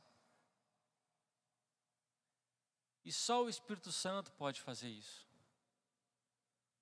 E 3.04 3.12
só 3.12 3.44
o 3.44 3.50
Espírito 3.50 3.92
Santo 3.92 4.32
pode 4.32 4.62
fazer 4.62 4.90
isso. 4.90 5.28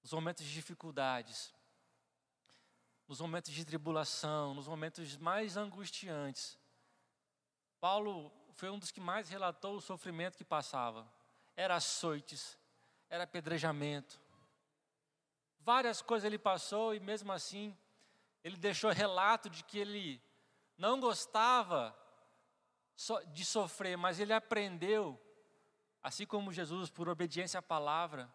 Nos 0.02 0.14
momentos 0.14 0.46
de 0.46 0.54
dificuldades, 0.54 1.54
nos 3.08 3.20
momentos 3.20 3.52
de 3.52 3.66
tribulação, 3.66 4.54
nos 4.54 4.68
momentos 4.68 5.18
mais 5.18 5.58
angustiantes. 5.58 6.58
Paulo 7.80 8.32
foi 8.54 8.70
um 8.70 8.80
dos 8.80 8.92
que 8.92 9.02
mais 9.02 9.30
relatou 9.30 9.76
o 9.76 9.82
sofrimento 9.82 10.38
que 10.38 10.46
passava. 10.46 11.06
Era 11.56 11.76
açoites, 11.76 12.58
era 13.10 13.26
apedrejamento. 13.26 14.20
Várias 15.60 16.02
coisas 16.02 16.26
ele 16.26 16.40
passou 16.40 16.96
e 16.96 17.00
mesmo 17.00 17.32
assim 17.32 17.78
ele 18.44 18.58
deixou 18.58 18.92
relato 18.92 19.50
de 19.50 19.64
que 19.64 19.78
ele 19.78 20.22
não 20.78 21.00
gostava 21.00 21.98
de 23.34 23.44
sofrer, 23.44 23.98
mas 23.98 24.20
ele 24.20 24.34
aprendeu, 24.34 25.20
assim 26.02 26.26
como 26.26 26.52
Jesus, 26.52 26.90
por 26.90 27.10
obediência 27.10 27.60
à 27.60 27.62
palavra, 27.62 28.32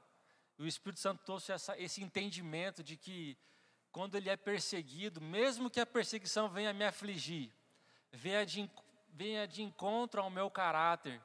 e 0.59 0.63
o 0.63 0.67
Espírito 0.67 1.01
Santo 1.01 1.23
trouxe 1.25 1.53
essa, 1.53 1.79
esse 1.79 2.03
entendimento 2.03 2.83
de 2.83 2.97
que 2.97 3.39
quando 3.93 4.17
ele 4.17 4.29
é 4.29 4.37
perseguido, 4.37 5.21
mesmo 5.21 5.71
que 5.71 5.81
a 5.81 5.87
perseguição 5.87 6.49
venha 6.49 6.73
me 6.73 6.85
afligir, 6.85 7.53
venha 8.13 8.45
de, 8.45 8.71
venha 9.09 9.47
de 9.47 9.63
encontro 9.63 10.21
ao 10.21 10.31
meu 10.31 10.51
caráter, 10.51 11.23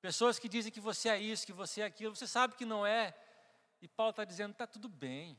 pessoas 0.00 0.38
que 0.38 0.48
dizem 0.48 0.72
que 0.72 0.80
você 0.80 1.08
é 1.08 1.18
isso, 1.18 1.46
que 1.46 1.52
você 1.52 1.80
é 1.80 1.84
aquilo, 1.84 2.14
você 2.14 2.26
sabe 2.26 2.56
que 2.56 2.64
não 2.64 2.84
é, 2.86 3.14
e 3.80 3.88
Paulo 3.88 4.10
está 4.10 4.24
dizendo: 4.24 4.52
está 4.52 4.66
tudo 4.66 4.88
bem, 4.88 5.38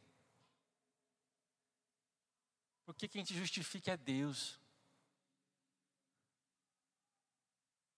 porque 2.86 3.08
quem 3.08 3.24
te 3.24 3.34
justifica 3.34 3.92
é 3.92 3.98
Deus. 3.98 4.60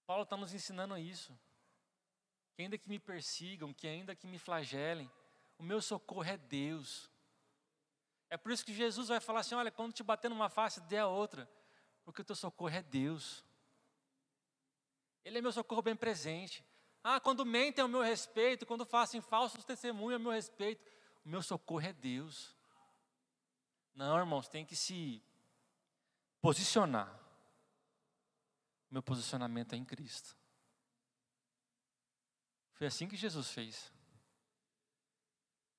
Paulo 0.05 0.23
está 0.23 0.37
nos 0.37 0.53
ensinando 0.53 0.97
isso. 0.97 1.37
Que 2.55 2.63
ainda 2.63 2.77
que 2.77 2.87
me 2.87 2.97
persigam, 2.97 3.73
que 3.73 3.87
ainda 3.87 4.15
que 4.15 4.25
me 4.25 4.39
flagelem, 4.39 5.11
o 5.57 5.63
meu 5.63 5.81
socorro 5.81 6.23
é 6.23 6.37
Deus. 6.37 7.11
É 8.29 8.37
por 8.37 8.51
isso 8.51 8.65
que 8.65 8.73
Jesus 8.73 9.09
vai 9.09 9.19
falar 9.19 9.41
assim: 9.41 9.55
olha, 9.55 9.69
quando 9.69 9.93
te 9.93 10.03
bater 10.03 10.29
numa 10.29 10.49
face, 10.49 10.79
dê 10.81 10.97
a 10.97 11.07
outra, 11.07 11.49
porque 12.03 12.21
o 12.21 12.25
teu 12.25 12.35
socorro 12.35 12.73
é 12.73 12.81
Deus. 12.81 13.43
Ele 15.23 15.37
é 15.37 15.41
meu 15.41 15.51
socorro 15.51 15.81
bem 15.81 15.95
presente. 15.95 16.65
Ah, 17.03 17.19
quando 17.19 17.45
mentem 17.45 17.81
ao 17.81 17.87
meu 17.87 18.01
respeito, 18.01 18.65
quando 18.65 18.85
fazem 18.85 19.21
falsos 19.21 19.63
testemunhos 19.63 20.13
ao 20.13 20.23
meu 20.23 20.31
respeito, 20.31 20.83
o 21.23 21.29
meu 21.29 21.43
socorro 21.43 21.85
é 21.85 21.93
Deus. 21.93 22.56
Não, 23.97 24.15
irmãos, 24.15 24.47
tem 24.47 24.63
que 24.63 24.75
se 24.75 25.23
posicionar. 26.39 27.19
Meu 28.91 29.01
posicionamento 29.01 29.73
é 29.73 29.75
em 29.75 29.83
Cristo. 29.83 30.37
Foi 32.73 32.85
assim 32.85 33.07
que 33.07 33.17
Jesus 33.17 33.49
fez. 33.49 33.91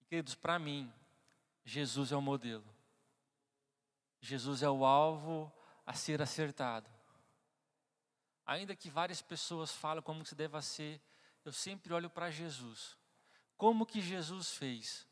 queridos, 0.08 0.34
para 0.34 0.58
mim, 0.58 0.92
Jesus 1.64 2.10
é 2.10 2.16
o 2.16 2.20
modelo. 2.20 2.64
Jesus 4.20 4.64
é 4.64 4.68
o 4.68 4.84
alvo 4.84 5.52
a 5.86 5.92
ser 5.92 6.20
acertado. 6.20 6.90
Ainda 8.44 8.74
que 8.74 8.90
várias 8.90 9.22
pessoas 9.22 9.70
falem 9.70 10.02
como 10.02 10.26
se 10.26 10.34
deva 10.34 10.60
ser, 10.60 11.00
eu 11.44 11.52
sempre 11.52 11.94
olho 11.94 12.10
para 12.10 12.32
Jesus. 12.32 12.98
Como 13.56 13.86
que 13.86 14.00
Jesus 14.00 14.50
fez? 14.50 15.06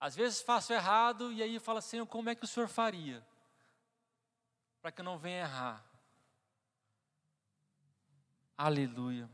Às 0.00 0.14
vezes 0.14 0.40
faço 0.40 0.72
errado 0.72 1.32
e 1.32 1.42
aí 1.42 1.58
falo 1.58 1.78
assim, 1.78 2.04
como 2.06 2.30
é 2.30 2.34
que 2.34 2.44
o 2.44 2.48
senhor 2.48 2.68
faria? 2.68 3.26
Para 4.80 4.92
que 4.92 5.00
eu 5.00 5.04
não 5.04 5.18
venha 5.18 5.40
errar. 5.40 5.84
Aleluia. 8.56 9.28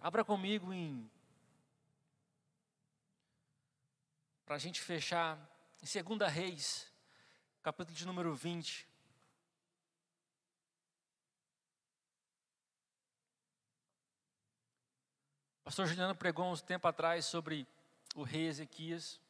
Abra 0.00 0.24
comigo 0.24 0.72
em 0.72 1.10
para 4.44 4.56
a 4.56 4.58
gente 4.58 4.82
fechar, 4.82 5.38
em 5.80 6.16
2 6.16 6.30
Reis, 6.30 6.92
capítulo 7.62 7.96
de 7.96 8.04
número 8.04 8.34
20. 8.34 8.86
O 15.60 15.64
pastor 15.64 15.86
Juliano 15.86 16.14
pregou 16.14 16.52
uns 16.52 16.60
tempo 16.60 16.86
atrás 16.86 17.24
sobre 17.24 17.66
o 18.14 18.22
rei 18.22 18.46
Ezequias. 18.46 19.21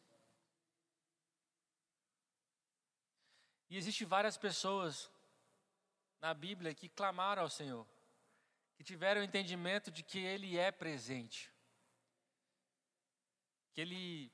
E 3.72 3.76
existem 3.78 4.06
várias 4.06 4.37
pessoas 4.37 5.11
na 6.20 6.35
Bíblia 6.35 6.74
que 6.74 6.90
clamaram 6.90 7.40
ao 7.40 7.48
Senhor, 7.48 7.87
que 8.76 8.85
tiveram 8.85 9.22
o 9.22 9.24
entendimento 9.24 9.90
de 9.90 10.02
que 10.02 10.18
Ele 10.18 10.58
é 10.58 10.70
presente, 10.70 11.50
que 13.72 13.80
Ele 13.80 14.30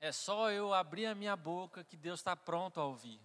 é 0.00 0.10
só 0.10 0.50
eu 0.50 0.74
abrir 0.74 1.06
a 1.06 1.14
minha 1.14 1.36
boca 1.36 1.84
que 1.84 1.96
Deus 1.96 2.18
está 2.18 2.34
pronto 2.34 2.80
a 2.80 2.84
ouvir. 2.84 3.20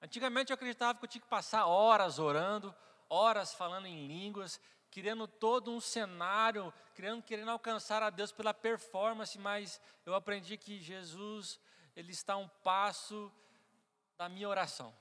Antigamente 0.00 0.50
eu 0.50 0.54
acreditava 0.54 0.98
que 0.98 1.04
eu 1.04 1.10
tinha 1.10 1.20
que 1.20 1.28
passar 1.28 1.66
horas 1.66 2.18
orando, 2.18 2.74
horas 3.10 3.52
falando 3.52 3.84
em 3.84 4.06
línguas, 4.06 4.58
criando 4.90 5.28
todo 5.28 5.70
um 5.70 5.78
cenário, 5.78 6.72
querendo, 6.94 7.22
querendo 7.22 7.50
alcançar 7.50 8.02
a 8.02 8.08
Deus 8.08 8.32
pela 8.32 8.54
performance, 8.54 9.38
mas 9.38 9.78
eu 10.06 10.14
aprendi 10.14 10.56
que 10.56 10.80
Jesus, 10.80 11.60
Ele 11.94 12.12
está 12.12 12.38
um 12.38 12.48
passo 12.48 13.30
da 14.16 14.28
minha 14.28 14.48
oração. 14.48 14.94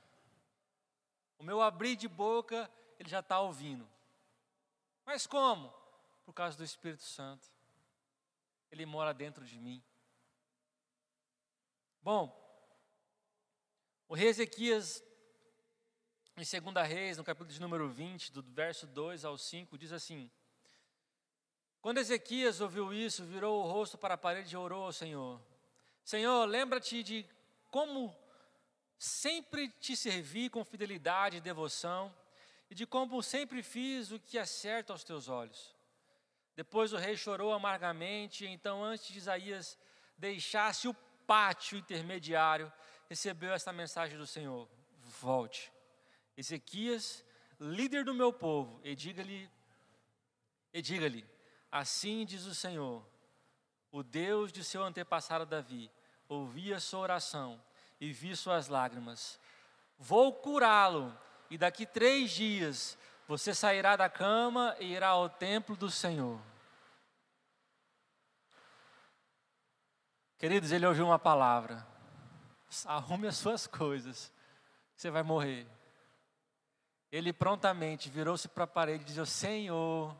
O 1.38 1.43
meu 1.43 1.62
abrir 1.62 1.95
de 1.95 2.08
boca, 2.08 2.69
Ele 2.99 3.10
já 3.10 3.19
está 3.19 3.39
ouvindo. 3.39 3.88
Mas 5.06 5.28
como? 5.28 5.73
Por 6.25 6.34
causa 6.34 6.58
do 6.58 6.63
Espírito 6.63 7.04
Santo. 7.04 7.47
Ele 8.71 8.86
mora 8.86 9.13
dentro 9.13 9.45
de 9.45 9.60
mim. 9.60 9.84
Bom, 12.01 12.41
o 14.08 14.13
rei 14.13 14.28
Ezequias, 14.28 15.04
em 16.38 16.43
2 16.43 16.88
Reis, 16.88 17.17
no 17.17 17.23
capítulo 17.23 17.51
de 17.51 17.60
número 17.60 17.89
20, 17.89 18.32
do 18.32 18.41
verso 18.43 18.86
2 18.86 19.25
ao 19.25 19.38
5, 19.38 19.78
diz 19.78 19.91
assim: 19.91 20.30
Quando 21.82 21.97
Ezequias 21.97 22.62
ouviu 22.62 22.93
isso, 22.93 23.23
virou 23.23 23.63
o 23.63 23.71
rosto 23.71 23.97
para 23.97 24.13
a 24.13 24.17
parede 24.17 24.54
e 24.54 24.58
orou 24.58 24.84
ao 24.86 24.93
Senhor: 24.93 25.41
Senhor, 26.04 26.45
lembra-te 26.45 27.01
de 27.01 27.25
como 27.71 28.15
sempre 28.97 29.69
te 29.69 29.95
servi 29.95 30.49
com 30.49 30.63
fidelidade 30.63 31.38
e 31.38 31.41
devoção, 31.41 32.13
e 32.69 32.75
de 32.75 32.86
como 32.86 33.21
sempre 33.21 33.62
fiz 33.62 34.12
o 34.12 34.19
que 34.19 34.38
é 34.38 34.45
certo 34.45 34.91
aos 34.91 35.03
teus 35.03 35.27
olhos. 35.27 35.75
Depois 36.55 36.93
o 36.93 36.97
rei 36.97 37.17
chorou 37.17 37.53
amargamente, 37.53 38.45
então, 38.45 38.84
antes 38.84 39.08
de 39.08 39.17
Isaías 39.17 39.77
deixasse 40.17 40.88
o 40.88 40.93
pátio 41.27 41.77
intermediário, 41.77 42.71
recebeu 43.10 43.53
esta 43.53 43.73
mensagem 43.73 44.17
do 44.17 44.25
Senhor: 44.25 44.69
volte. 44.99 45.71
Ezequias, 46.38 47.23
líder 47.60 48.03
do 48.03 48.13
meu 48.13 48.31
povo, 48.31 48.79
e 48.84 48.95
diga-lhe, 48.95 49.49
e 50.73 50.81
diga-lhe, 50.81 51.25
assim 51.71 52.25
diz 52.25 52.45
o 52.45 52.55
Senhor, 52.55 53.05
o 53.91 54.03
Deus 54.03 54.51
de 54.51 54.63
seu 54.63 54.84
antepassado 54.84 55.45
Davi, 55.45 55.89
ouvi 56.27 56.73
a 56.73 56.79
sua 56.79 56.99
oração 57.01 57.62
e 57.99 58.12
vi 58.12 58.36
suas 58.36 58.67
lágrimas. 58.67 59.39
Vou 59.97 60.34
curá-lo, 60.34 61.15
e 61.49 61.58
daqui 61.58 61.86
três 61.86 62.31
dias 62.31 62.97
você 63.27 63.53
sairá 63.53 63.95
da 63.95 64.10
cama 64.10 64.75
e 64.79 64.93
irá 64.93 65.10
ao 65.10 65.29
templo 65.29 65.75
do 65.75 65.89
Senhor. 65.89 66.39
Queridos, 70.38 70.71
ele 70.71 70.86
ouviu 70.86 71.05
uma 71.05 71.17
palavra. 71.17 71.86
Arrume 72.86 73.27
as 73.27 73.38
suas 73.38 73.65
coisas, 73.65 74.34
você 74.95 75.10
vai 75.10 75.23
morrer. 75.23 75.65
Ele 77.12 77.31
prontamente 77.31 78.10
virou-se 78.10 78.47
para 78.49 78.65
a 78.65 78.67
parede 78.67 79.03
e 79.03 79.05
disse: 79.05 79.25
Senhor, 79.25 80.15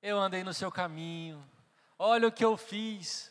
eu 0.00 0.18
andei 0.18 0.42
no 0.42 0.54
seu 0.54 0.72
caminho, 0.72 1.46
olha 1.98 2.28
o 2.28 2.32
que 2.32 2.44
eu 2.44 2.56
fiz. 2.56 3.30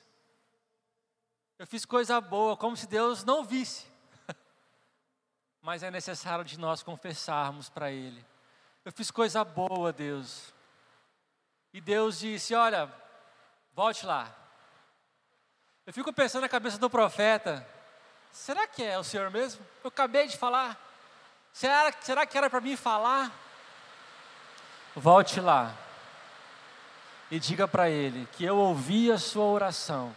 Eu 1.60 1.67
fiz 1.67 1.84
coisa 1.84 2.22
boa, 2.22 2.56
como 2.56 2.78
se 2.78 2.88
Deus 2.88 3.26
não 3.26 3.43
visse. 3.43 3.86
Mas 5.62 5.84
é 5.84 5.91
necessário 5.91 6.45
de 6.45 6.58
nós 6.58 6.82
confessarmos 6.82 7.69
para 7.69 7.91
Ele. 7.91 8.26
Eu 8.86 8.93
fiz 8.93 9.12
coisa 9.12 9.43
boa, 9.43 9.91
Deus. 9.91 10.54
E 11.74 11.82
Deus 11.82 12.19
disse: 12.19 12.56
Olha, 12.56 12.89
volte 13.74 14.06
lá. 14.06 14.34
Eu 15.86 15.91
fico 15.91 16.13
pensando 16.13 16.43
na 16.43 16.50
cabeça 16.50 16.78
do 16.78 16.89
profeta: 16.89 17.67
será 18.32 18.65
que 18.65 18.82
é 18.82 18.98
o 18.98 19.04
Senhor 19.04 19.30
mesmo? 19.30 19.62
Eu 19.84 19.89
acabei 19.89 20.28
de 20.28 20.38
falar. 20.38 20.80
Será, 21.52 21.91
será 22.00 22.26
que 22.26 22.38
era 22.38 22.50
para 22.50 22.62
mim 22.62 22.78
falar? 22.78 23.38
Volte 24.95 25.41
lá 25.41 25.76
e 27.30 27.38
diga 27.38 27.67
para 27.67 27.89
ele 27.89 28.28
que 28.32 28.45
eu 28.45 28.56
ouvi 28.58 29.12
a 29.12 29.17
sua 29.17 29.43
oração 29.43 30.15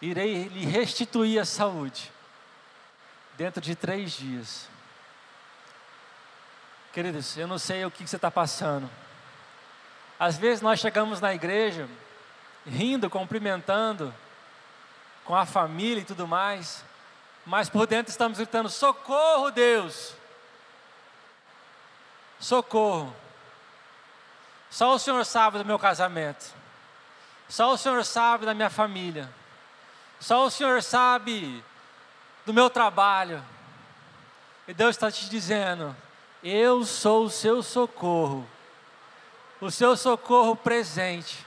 irei 0.00 0.44
lhe 0.44 0.64
restituir 0.64 1.40
a 1.40 1.44
saúde 1.44 2.10
dentro 3.36 3.60
de 3.60 3.74
três 3.74 4.12
dias. 4.12 4.68
Queridos, 6.92 7.36
eu 7.36 7.46
não 7.46 7.58
sei 7.58 7.84
o 7.84 7.90
que 7.90 8.06
você 8.06 8.16
está 8.16 8.30
passando. 8.30 8.90
Às 10.18 10.36
vezes 10.36 10.60
nós 10.60 10.80
chegamos 10.80 11.20
na 11.20 11.32
igreja 11.32 11.88
rindo, 12.66 13.08
cumprimentando, 13.08 14.14
com 15.24 15.34
a 15.34 15.46
família 15.46 16.02
e 16.02 16.04
tudo 16.04 16.26
mais, 16.26 16.84
mas 17.46 17.68
por 17.68 17.86
dentro 17.86 18.10
estamos 18.10 18.38
gritando: 18.38 18.68
socorro, 18.68 19.50
Deus! 19.50 20.14
Socorro! 22.38 23.14
Só 24.70 24.94
o 24.94 24.98
Senhor 24.98 25.24
sabe 25.24 25.58
do 25.58 25.64
meu 25.64 25.78
casamento, 25.78 26.54
só 27.48 27.72
o 27.72 27.78
Senhor 27.78 28.04
sabe 28.04 28.46
da 28.46 28.54
minha 28.54 28.70
família, 28.70 29.28
só 30.20 30.44
o 30.44 30.50
Senhor 30.50 30.82
sabe 30.82 31.64
do 32.44 32.52
meu 32.52 32.68
trabalho. 32.68 33.42
E 34.68 34.74
Deus 34.74 34.90
está 34.90 35.10
te 35.10 35.28
dizendo: 35.30 35.96
Eu 36.44 36.84
sou 36.84 37.24
o 37.24 37.30
seu 37.30 37.62
socorro, 37.62 38.46
o 39.60 39.70
seu 39.70 39.96
socorro 39.96 40.54
presente. 40.54 41.44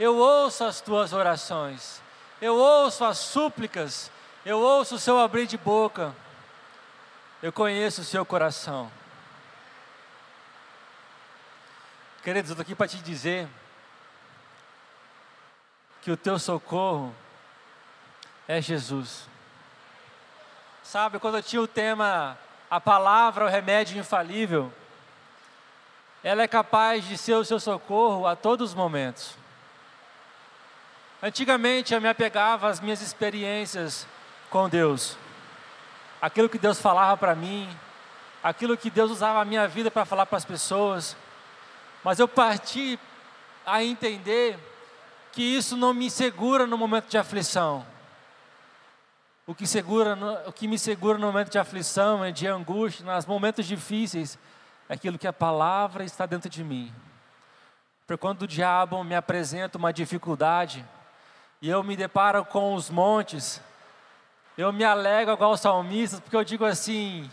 Eu 0.00 0.16
ouço 0.16 0.64
as 0.64 0.80
tuas 0.80 1.12
orações, 1.12 2.02
eu 2.40 2.56
ouço 2.56 3.04
as 3.04 3.18
súplicas, 3.18 4.10
eu 4.44 4.58
ouço 4.58 4.96
o 4.96 4.98
seu 4.98 5.18
abrir 5.18 5.46
de 5.46 5.56
boca, 5.56 6.14
eu 7.42 7.52
conheço 7.52 8.00
o 8.00 8.04
seu 8.04 8.24
coração. 8.24 8.90
Queridos, 12.22 12.50
eu 12.50 12.54
estou 12.54 12.62
aqui 12.62 12.74
para 12.74 12.88
te 12.88 12.98
dizer 12.98 13.48
que 16.02 16.10
o 16.10 16.16
teu 16.16 16.38
socorro 16.38 17.14
é 18.48 18.60
Jesus. 18.60 19.28
Sabe, 20.82 21.18
quando 21.18 21.36
eu 21.36 21.42
tinha 21.42 21.60
o 21.60 21.66
tema 21.66 22.38
A 22.70 22.80
palavra, 22.80 23.44
o 23.44 23.48
remédio 23.48 23.98
infalível, 23.98 24.72
ela 26.22 26.42
é 26.42 26.48
capaz 26.48 27.04
de 27.04 27.16
ser 27.16 27.34
o 27.34 27.44
seu 27.44 27.60
socorro 27.60 28.26
a 28.26 28.34
todos 28.34 28.70
os 28.70 28.74
momentos. 28.74 29.36
Antigamente 31.22 31.94
eu 31.94 32.00
me 32.00 32.08
apegava 32.08 32.68
às 32.68 32.80
minhas 32.80 33.00
experiências 33.00 34.06
com 34.50 34.68
Deus, 34.68 35.16
aquilo 36.20 36.48
que 36.48 36.58
Deus 36.58 36.80
falava 36.80 37.16
para 37.16 37.34
mim, 37.34 37.68
aquilo 38.42 38.76
que 38.76 38.90
Deus 38.90 39.10
usava 39.10 39.40
a 39.40 39.44
minha 39.44 39.66
vida 39.66 39.90
para 39.90 40.04
falar 40.04 40.26
para 40.26 40.38
as 40.38 40.44
pessoas, 40.44 41.16
mas 42.02 42.18
eu 42.18 42.28
parti 42.28 42.98
a 43.64 43.82
entender 43.82 44.58
que 45.32 45.42
isso 45.42 45.76
não 45.76 45.92
me 45.92 46.10
segura 46.10 46.66
no 46.66 46.78
momento 46.78 47.08
de 47.08 47.18
aflição. 47.18 47.84
O 49.46 49.54
que, 49.54 49.64
segura, 49.64 50.18
o 50.46 50.52
que 50.52 50.66
me 50.66 50.76
segura 50.76 51.18
no 51.18 51.26
momento 51.28 51.50
de 51.50 51.58
aflição, 51.58 52.28
de 52.32 52.48
angústia, 52.48 53.06
nos 53.06 53.26
momentos 53.26 53.64
difíceis, 53.64 54.36
é 54.88 54.94
aquilo 54.94 55.16
que 55.16 55.26
a 55.26 55.32
palavra 55.32 56.02
está 56.02 56.26
dentro 56.26 56.50
de 56.50 56.64
mim. 56.64 56.92
Porque 58.04 58.20
quando 58.20 58.42
o 58.42 58.46
diabo 58.46 59.04
me 59.04 59.14
apresenta 59.14 59.78
uma 59.78 59.92
dificuldade, 59.92 60.84
e 61.62 61.68
eu 61.68 61.82
me 61.84 61.96
deparo 61.96 62.44
com 62.44 62.74
os 62.74 62.90
montes, 62.90 63.60
eu 64.58 64.72
me 64.72 64.82
alegro 64.82 65.34
igual 65.34 65.52
os 65.52 65.60
salmistas, 65.60 66.18
porque 66.18 66.36
eu 66.36 66.44
digo 66.44 66.64
assim: 66.64 67.30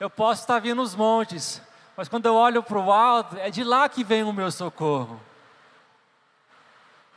eu 0.00 0.10
posso 0.10 0.40
estar 0.40 0.58
vindo 0.58 0.82
os 0.82 0.96
montes, 0.96 1.62
mas 1.96 2.08
quando 2.08 2.26
eu 2.26 2.34
olho 2.34 2.62
para 2.62 2.78
o 2.78 2.92
alto, 2.92 3.36
é 3.36 3.50
de 3.50 3.62
lá 3.62 3.88
que 3.88 4.02
vem 4.02 4.24
o 4.24 4.32
meu 4.32 4.50
socorro. 4.50 5.20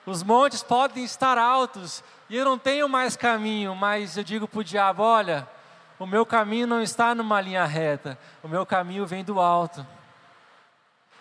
Os 0.05 0.21
montes 0.21 0.61
podem 0.61 1.03
estar 1.03 1.37
altos 1.37 2.03
e 2.29 2.35
eu 2.35 2.45
não 2.45 2.59
tenho 2.59 2.87
mais 2.87 3.15
caminho, 3.15 3.75
mas 3.75 4.15
eu 4.17 4.23
digo 4.23 4.47
para 4.47 4.59
o 4.59 4.63
diabo: 4.63 5.01
olha, 5.01 5.47
o 5.97 6.05
meu 6.05 6.25
caminho 6.25 6.67
não 6.67 6.81
está 6.81 7.15
numa 7.15 7.41
linha 7.41 7.65
reta, 7.65 8.17
o 8.43 8.47
meu 8.47 8.65
caminho 8.65 9.05
vem 9.05 9.23
do 9.23 9.39
alto. 9.39 9.85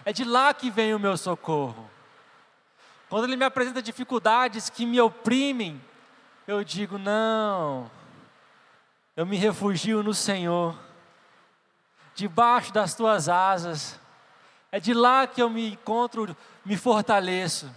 É 0.04 0.12
de 0.12 0.24
lá 0.24 0.52
que 0.52 0.70
vem 0.70 0.94
o 0.94 0.98
meu 0.98 1.16
socorro. 1.16 1.90
Quando 3.08 3.24
ele 3.24 3.36
me 3.36 3.44
apresenta 3.44 3.80
dificuldades 3.80 4.68
que 4.68 4.84
me 4.84 5.00
oprimem, 5.00 5.80
eu 6.46 6.62
digo: 6.62 6.98
não, 6.98 7.90
eu 9.16 9.24
me 9.24 9.36
refugio 9.36 10.02
no 10.02 10.12
Senhor, 10.12 10.76
debaixo 12.14 12.72
das 12.72 12.94
tuas 12.94 13.30
asas. 13.30 13.98
É 14.70 14.80
de 14.80 14.92
lá 14.92 15.26
que 15.26 15.40
eu 15.40 15.48
me 15.48 15.70
encontro, 15.70 16.36
me 16.64 16.76
fortaleço. 16.76 17.70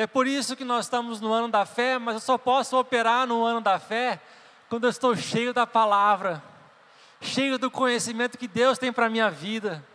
E 0.00 0.02
é 0.02 0.06
por 0.06 0.26
isso 0.26 0.56
que 0.56 0.64
nós 0.64 0.86
estamos 0.86 1.20
no 1.20 1.30
ano 1.30 1.50
da 1.50 1.66
fé, 1.66 1.98
mas 1.98 2.14
eu 2.14 2.20
só 2.20 2.38
posso 2.38 2.74
operar 2.78 3.26
no 3.26 3.44
ano 3.44 3.60
da 3.60 3.78
fé 3.78 4.18
quando 4.66 4.84
eu 4.84 4.88
estou 4.88 5.14
cheio 5.14 5.52
da 5.52 5.66
palavra, 5.66 6.42
cheio 7.20 7.58
do 7.58 7.70
conhecimento 7.70 8.38
que 8.38 8.48
Deus 8.48 8.78
tem 8.78 8.90
para 8.90 9.04
a 9.04 9.10
minha 9.10 9.30
vida. 9.30 9.86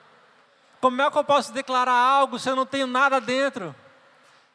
Como 0.79 1.01
é 1.01 1.09
que 1.09 1.17
eu 1.17 1.23
posso 1.23 1.51
declarar 1.51 1.91
algo 1.91 2.37
se 2.37 2.47
eu 2.47 2.55
não 2.55 2.67
tenho 2.67 2.85
nada 2.85 3.19
dentro? 3.19 3.75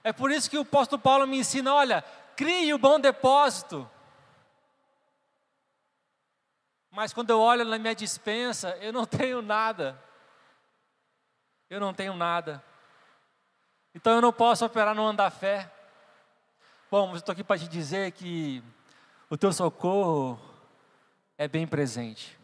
É 0.04 0.12
por 0.12 0.30
isso 0.30 0.48
que 0.48 0.56
o 0.56 0.60
apóstolo 0.60 1.02
Paulo 1.02 1.26
me 1.26 1.38
ensina: 1.38 1.74
olha, 1.74 2.04
crie 2.36 2.72
o 2.72 2.78
bom 2.78 3.00
depósito. 3.00 3.90
Mas 6.92 7.12
quando 7.12 7.30
eu 7.30 7.40
olho 7.40 7.64
na 7.64 7.76
minha 7.76 7.96
dispensa, 7.96 8.78
eu 8.80 8.92
não 8.92 9.04
tenho 9.04 9.42
nada. 9.42 10.00
Eu 11.68 11.80
não 11.80 11.92
tenho 11.92 12.14
nada. 12.14 12.62
Então 13.94 14.14
eu 14.14 14.20
não 14.20 14.32
posso 14.32 14.64
operar 14.64 14.94
no 14.94 15.02
ano 15.02 15.18
da 15.18 15.30
fé. 15.30 15.72
Bom, 16.90 17.10
eu 17.10 17.16
estou 17.16 17.32
aqui 17.32 17.42
para 17.42 17.58
te 17.58 17.68
dizer 17.68 18.12
que 18.12 18.62
o 19.28 19.36
teu 19.36 19.52
socorro 19.52 20.40
é 21.36 21.48
bem 21.48 21.66
presente. 21.66 22.38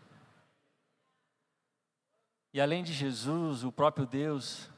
E 2.52 2.60
além 2.60 2.82
de 2.82 2.92
Jesus, 2.92 3.64
o 3.64 3.70
próprio 3.70 4.06
Deus, 4.06 4.70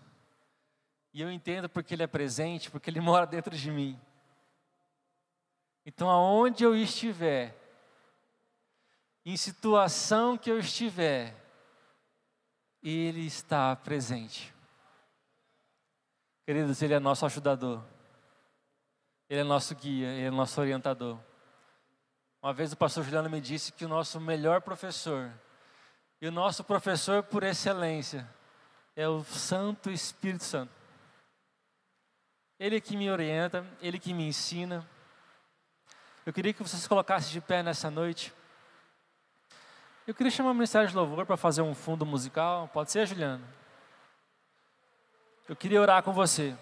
e 1.14 1.22
eu 1.22 1.31
entendo 1.31 1.68
porque 1.68 1.94
Ele 1.94 2.02
é 2.02 2.07
presente, 2.07 2.70
porque 2.70 2.90
Ele 2.90 3.00
mora 3.00 3.26
dentro 3.26 3.57
de 3.57 3.70
mim. 3.70 3.98
Então, 5.87 6.11
aonde 6.11 6.64
eu 6.64 6.76
estiver, 6.76 7.57
em 9.24 9.37
situação 9.37 10.37
que 10.37 10.50
eu 10.50 10.59
estiver, 10.59 11.35
Ele 12.83 13.26
está 13.26 13.74
presente. 13.76 14.52
Queridos, 16.48 16.80
Ele 16.80 16.94
é 16.94 16.98
nosso 16.98 17.26
ajudador. 17.26 17.82
Ele 19.28 19.40
é 19.40 19.44
nosso 19.44 19.74
guia, 19.74 20.08
Ele 20.08 20.28
é 20.28 20.30
nosso 20.30 20.58
orientador. 20.58 21.18
Uma 22.42 22.54
vez 22.54 22.72
o 22.72 22.76
pastor 22.78 23.04
Juliano 23.04 23.28
me 23.28 23.38
disse 23.38 23.70
que 23.70 23.84
o 23.84 23.88
nosso 23.88 24.18
melhor 24.18 24.62
professor 24.62 25.30
e 26.22 26.26
o 26.26 26.32
nosso 26.32 26.64
professor 26.64 27.22
por 27.22 27.42
excelência 27.42 28.26
é 28.96 29.06
o 29.06 29.22
Santo 29.24 29.90
Espírito 29.90 30.42
Santo. 30.42 30.72
Ele 32.58 32.80
que 32.80 32.96
me 32.96 33.11
orienta, 33.11 33.62
Ele 33.82 33.98
que 33.98 34.14
me 34.14 34.26
ensina. 34.26 34.88
Eu 36.24 36.32
queria 36.32 36.54
que 36.54 36.62
vocês 36.62 36.87
colocassem 36.87 37.30
de 37.30 37.42
pé 37.42 37.62
nessa 37.62 37.90
noite. 37.90 38.32
Eu 40.06 40.14
queria 40.14 40.30
chamar 40.30 40.52
o 40.52 40.54
Ministério 40.54 40.88
de 40.88 40.96
Louvor 40.96 41.26
para 41.26 41.37
fazer 41.37 41.61
um 41.61 41.74
fundo 41.74 42.06
musical. 42.06 42.68
Pode 42.68 42.90
ser, 42.90 43.06
Juliano? 43.06 43.44
Eu 45.48 45.56
queria 45.56 45.80
orar 45.80 46.02
com 46.02 46.12
você. 46.12 46.54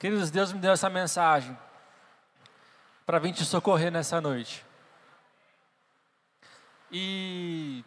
Queridos, 0.00 0.32
Deus 0.32 0.52
me 0.52 0.58
deu 0.58 0.72
essa 0.72 0.90
mensagem 0.90 1.56
para 3.06 3.20
vir 3.20 3.32
te 3.32 3.44
socorrer 3.44 3.92
nessa 3.92 4.20
noite. 4.20 4.66
E 6.90 7.84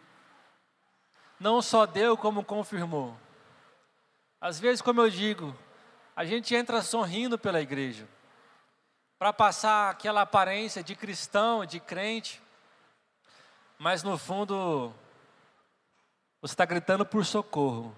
não 1.38 1.60
só 1.60 1.84
deu, 1.84 2.16
como 2.16 2.42
confirmou. 2.42 3.14
Às 4.40 4.58
vezes, 4.58 4.80
como 4.80 5.02
eu 5.02 5.10
digo, 5.10 5.54
a 6.16 6.24
gente 6.24 6.54
entra 6.54 6.80
sorrindo 6.80 7.38
pela 7.38 7.60
igreja, 7.60 8.08
para 9.18 9.32
passar 9.32 9.90
aquela 9.90 10.22
aparência 10.22 10.82
de 10.82 10.94
cristão, 10.94 11.66
de 11.66 11.80
crente, 11.80 12.42
mas 13.78 14.02
no 14.02 14.16
fundo 14.16 14.94
você 16.42 16.54
está 16.54 16.64
gritando 16.64 17.06
por 17.06 17.24
socorro. 17.24 17.94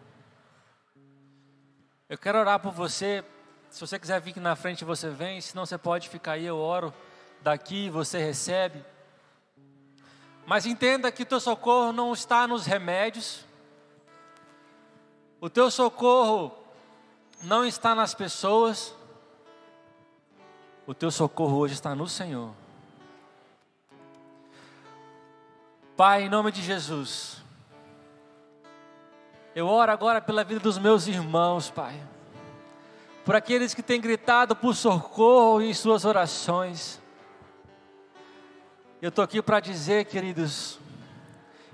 Eu 2.11 2.19
quero 2.19 2.39
orar 2.39 2.61
por 2.61 2.73
você. 2.73 3.25
Se 3.71 3.81
você 3.81 3.99
quiser 3.99 4.21
vir 4.21 4.33
aqui 4.33 4.41
na 4.41 4.55
frente, 4.55 4.85
você 4.85 5.09
vem. 5.09 5.41
Se 5.41 5.57
não, 5.57 5.65
você 5.65 5.79
pode 5.79 6.11
ficar 6.11 6.33
aí. 6.33 6.45
Eu 6.45 6.59
oro 6.59 6.93
daqui, 7.41 7.89
você 7.89 8.19
recebe. 8.19 8.85
Mas 10.45 10.67
entenda 10.67 11.11
que 11.11 11.23
o 11.23 11.27
teu 11.27 11.41
socorro 11.41 11.91
não 11.91 12.13
está 12.13 12.47
nos 12.47 12.67
remédios. 12.67 13.47
O 15.41 15.49
teu 15.49 15.71
socorro 15.71 16.55
não 17.43 17.65
está 17.65 17.95
nas 17.95 18.15
pessoas. 18.15 18.95
O 20.87 20.93
teu 20.93 21.11
socorro 21.11 21.57
hoje 21.57 21.73
está 21.73 21.95
no 21.95 22.07
Senhor. 22.07 22.53
Pai, 25.97 26.25
em 26.25 26.29
nome 26.29 26.53
de 26.53 26.61
Jesus. 26.61 27.44
Eu 29.55 29.69
oro 29.69 29.93
agora 29.93 30.21
pela 30.21 30.43
vida 30.43 30.59
dos 30.59 30.79
meus 30.79 31.07
irmãos, 31.07 31.71
Pai. 31.71 31.95
por 33.25 33.37
aqueles 33.37 33.73
que 33.73 33.83
têm 33.83 34.01
gritado 34.01 34.55
por 34.55 34.75
socorro 34.75 35.63
em 35.63 35.73
suas 35.73 36.05
orações. 36.05 37.01
Eu 39.01 39.09
estou 39.09 39.25
aqui 39.25 39.41
para 39.41 39.61
dizer, 39.61 40.05
queridos, 40.07 40.79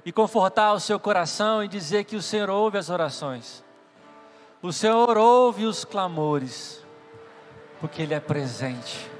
e 0.05 0.13
confortar 0.13 0.73
o 0.73 0.81
seu 0.81 1.01
coração 1.01 1.65
e 1.65 1.69
dizer 1.69 2.05
que 2.05 2.17
o 2.17 2.23
Senhor 2.23 2.51
ouve 2.51 2.79
as 2.79 2.89
orações. 2.89 3.65
O 4.63 4.73
Senhor 4.73 5.17
ouve 5.17 5.65
os 5.65 5.85
clamores, 5.85 6.85
porque 7.81 8.03
Ele 8.03 8.15
é 8.15 8.21
presente. 8.21 9.11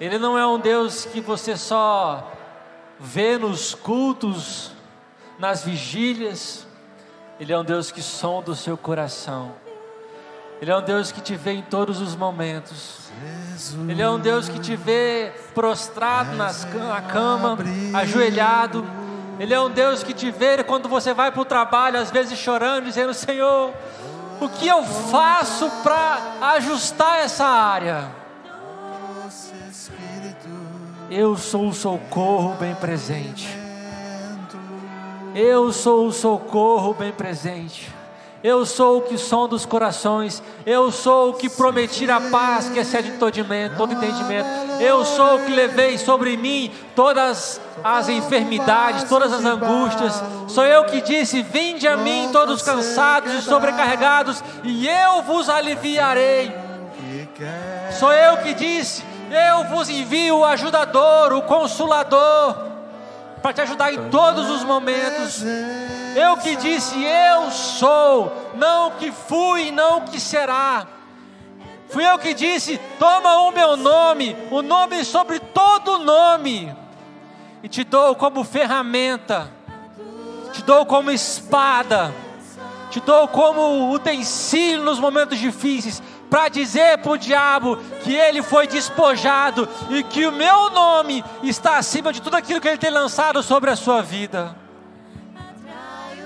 Ele 0.00 0.18
não 0.18 0.36
é 0.36 0.46
um 0.46 0.58
Deus 0.58 1.04
que 1.06 1.20
você 1.20 1.56
só 1.56 2.32
vê 2.98 3.38
nos 3.38 3.74
cultos, 3.74 4.72
nas 5.38 5.64
vigílias. 5.64 6.63
Ele 7.38 7.52
é 7.52 7.58
um 7.58 7.64
Deus 7.64 7.90
que 7.90 8.00
sonda 8.00 8.52
o 8.52 8.54
seu 8.54 8.76
coração. 8.76 9.52
Ele 10.62 10.70
é 10.70 10.76
um 10.76 10.82
Deus 10.82 11.10
que 11.10 11.20
te 11.20 11.34
vê 11.34 11.52
em 11.52 11.62
todos 11.62 12.00
os 12.00 12.14
momentos. 12.14 13.10
Ele 13.88 14.00
é 14.00 14.08
um 14.08 14.18
Deus 14.18 14.48
que 14.48 14.58
te 14.58 14.76
vê 14.76 15.32
prostrado 15.52 16.36
nas, 16.36 16.64
na 16.72 17.02
cama, 17.02 17.58
ajoelhado. 17.92 18.84
Ele 19.38 19.52
é 19.52 19.60
um 19.60 19.70
Deus 19.70 20.02
que 20.04 20.14
te 20.14 20.30
vê 20.30 20.62
quando 20.62 20.88
você 20.88 21.12
vai 21.12 21.32
para 21.32 21.42
o 21.42 21.44
trabalho, 21.44 21.98
às 21.98 22.10
vezes 22.10 22.38
chorando, 22.38 22.84
dizendo: 22.84 23.12
Senhor, 23.12 23.74
o 24.40 24.48
que 24.48 24.68
eu 24.68 24.84
faço 24.84 25.68
para 25.82 26.18
ajustar 26.54 27.18
essa 27.18 27.44
área? 27.44 28.08
Eu 31.10 31.36
sou 31.36 31.68
o 31.68 31.74
socorro 31.74 32.54
bem 32.54 32.74
presente. 32.76 33.63
Eu 35.34 35.72
sou 35.72 36.06
o 36.06 36.12
socorro 36.12 36.94
bem 36.94 37.10
presente. 37.10 37.92
Eu 38.40 38.64
sou 38.64 38.98
o 38.98 39.00
que 39.00 39.18
som 39.18 39.48
dos 39.48 39.66
corações. 39.66 40.40
Eu 40.64 40.92
sou 40.92 41.30
o 41.30 41.34
que 41.34 41.48
prometi 41.48 42.08
a 42.08 42.20
paz 42.20 42.68
que 42.68 42.78
excede 42.78 43.12
todo 43.18 43.92
entendimento. 43.92 44.46
Eu 44.80 45.04
sou 45.04 45.36
o 45.36 45.44
que 45.44 45.50
levei 45.50 45.98
sobre 45.98 46.36
mim 46.36 46.70
todas 46.94 47.60
as 47.82 48.08
enfermidades, 48.08 49.04
todas 49.04 49.32
as 49.32 49.44
angústias. 49.44 50.22
Sou 50.46 50.64
eu 50.64 50.84
que 50.84 51.00
disse: 51.00 51.42
Vinde 51.42 51.88
a 51.88 51.96
mim 51.96 52.28
todos 52.30 52.62
cansados 52.62 53.32
e 53.32 53.42
sobrecarregados, 53.42 54.44
e 54.62 54.86
eu 54.86 55.22
vos 55.22 55.48
aliviarei. 55.48 56.54
Sou 57.98 58.12
eu 58.12 58.36
que 58.36 58.54
disse: 58.54 59.02
Eu 59.30 59.64
vos 59.64 59.88
envio 59.88 60.38
o 60.38 60.44
ajudador, 60.44 61.32
o 61.32 61.42
consolador 61.42 62.73
para 63.44 63.52
te 63.52 63.60
ajudar 63.60 63.92
em 63.92 64.08
todos 64.08 64.48
os 64.48 64.64
momentos. 64.64 65.42
Eu 66.16 66.38
que 66.38 66.56
disse, 66.56 67.04
eu 67.04 67.50
sou, 67.50 68.32
não 68.54 68.92
que 68.92 69.12
fui, 69.12 69.70
não 69.70 70.00
que 70.00 70.18
será. 70.18 70.86
Fui 71.90 72.08
eu 72.08 72.18
que 72.18 72.32
disse: 72.32 72.80
toma 72.98 73.40
o 73.40 73.52
meu 73.52 73.76
nome, 73.76 74.34
o 74.50 74.62
nome 74.62 75.04
sobre 75.04 75.38
todo 75.38 75.98
nome, 75.98 76.74
e 77.62 77.68
te 77.68 77.84
dou 77.84 78.14
como 78.14 78.44
ferramenta, 78.44 79.52
te 80.50 80.62
dou 80.62 80.86
como 80.86 81.10
espada, 81.10 82.14
te 82.90 82.98
dou 82.98 83.28
como 83.28 83.92
utensílio 83.92 84.82
nos 84.82 84.98
momentos 84.98 85.38
difíceis, 85.38 86.02
para 86.34 86.48
dizer 86.48 86.98
para 86.98 87.12
o 87.12 87.16
diabo 87.16 87.76
que 88.02 88.12
ele 88.12 88.42
foi 88.42 88.66
despojado 88.66 89.68
e 89.88 90.02
que 90.02 90.26
o 90.26 90.32
meu 90.32 90.68
nome 90.68 91.24
está 91.44 91.78
acima 91.78 92.12
de 92.12 92.20
tudo 92.20 92.34
aquilo 92.34 92.60
que 92.60 92.66
ele 92.66 92.76
tem 92.76 92.90
lançado 92.90 93.40
sobre 93.40 93.70
a 93.70 93.76
sua 93.76 94.02
vida. 94.02 94.52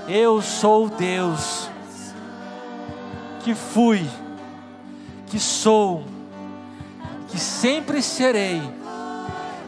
Eu 0.08 0.40
sou 0.40 0.88
Deus 0.88 1.68
que 3.44 3.54
fui, 3.54 4.08
que 5.26 5.38
sou, 5.38 6.06
que 7.28 7.38
sempre 7.38 8.00
serei, 8.00 8.62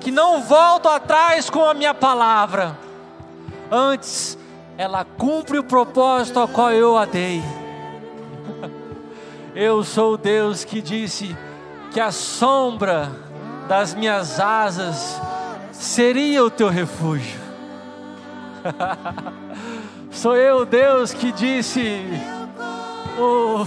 que 0.00 0.10
não 0.10 0.40
volto 0.40 0.88
atrás 0.88 1.50
com 1.50 1.68
a 1.68 1.74
minha 1.74 1.92
palavra, 1.92 2.78
antes 3.70 4.38
ela 4.78 5.04
cumpre 5.04 5.58
o 5.58 5.64
propósito 5.64 6.40
ao 6.40 6.48
qual 6.48 6.72
eu 6.72 6.96
a 6.96 7.04
dei. 7.04 7.42
Eu 9.54 9.82
sou 9.82 10.14
o 10.14 10.16
Deus 10.16 10.64
que 10.64 10.80
disse 10.80 11.36
que 11.92 11.98
a 11.98 12.12
sombra 12.12 13.10
das 13.66 13.94
minhas 13.94 14.38
asas 14.38 15.20
seria 15.72 16.44
o 16.44 16.50
teu 16.50 16.68
refúgio. 16.68 17.40
sou 20.10 20.36
eu, 20.36 20.64
Deus, 20.64 21.12
que 21.12 21.32
disse: 21.32 22.04
oh, 23.18 23.66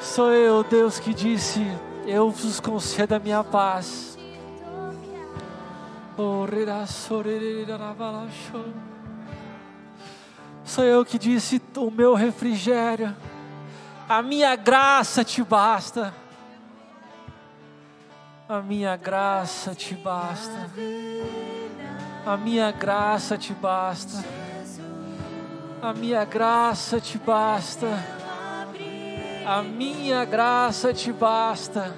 Sou 0.00 0.32
eu, 0.32 0.62
Deus, 0.62 1.00
que 1.00 1.12
disse: 1.12 1.66
Eu 2.06 2.30
vos 2.30 2.60
concedo 2.60 3.16
a 3.16 3.18
minha 3.18 3.42
paz. 3.42 4.16
Oh, 6.16 6.46
Sou 10.64 10.84
eu 10.84 11.04
que 11.04 11.18
disse: 11.18 11.60
O 11.76 11.90
meu 11.90 12.14
refrigério 12.14 13.14
a 14.08 14.22
minha 14.22 14.56
graça 14.56 15.22
te 15.22 15.42
basta. 15.42 16.14
A 18.48 18.62
minha 18.62 18.96
graça 18.96 19.74
te 19.74 19.94
basta. 19.94 20.70
A 22.24 22.36
minha 22.38 22.72
graça 22.72 23.36
te 23.36 23.52
basta. 23.52 24.24
A 25.82 25.92
minha 25.92 26.24
graça 26.24 26.98
te 27.00 27.18
basta. 27.18 27.86
A 29.46 29.62
minha 29.62 30.24
graça 30.24 30.94
te 30.94 31.12
basta. 31.12 31.94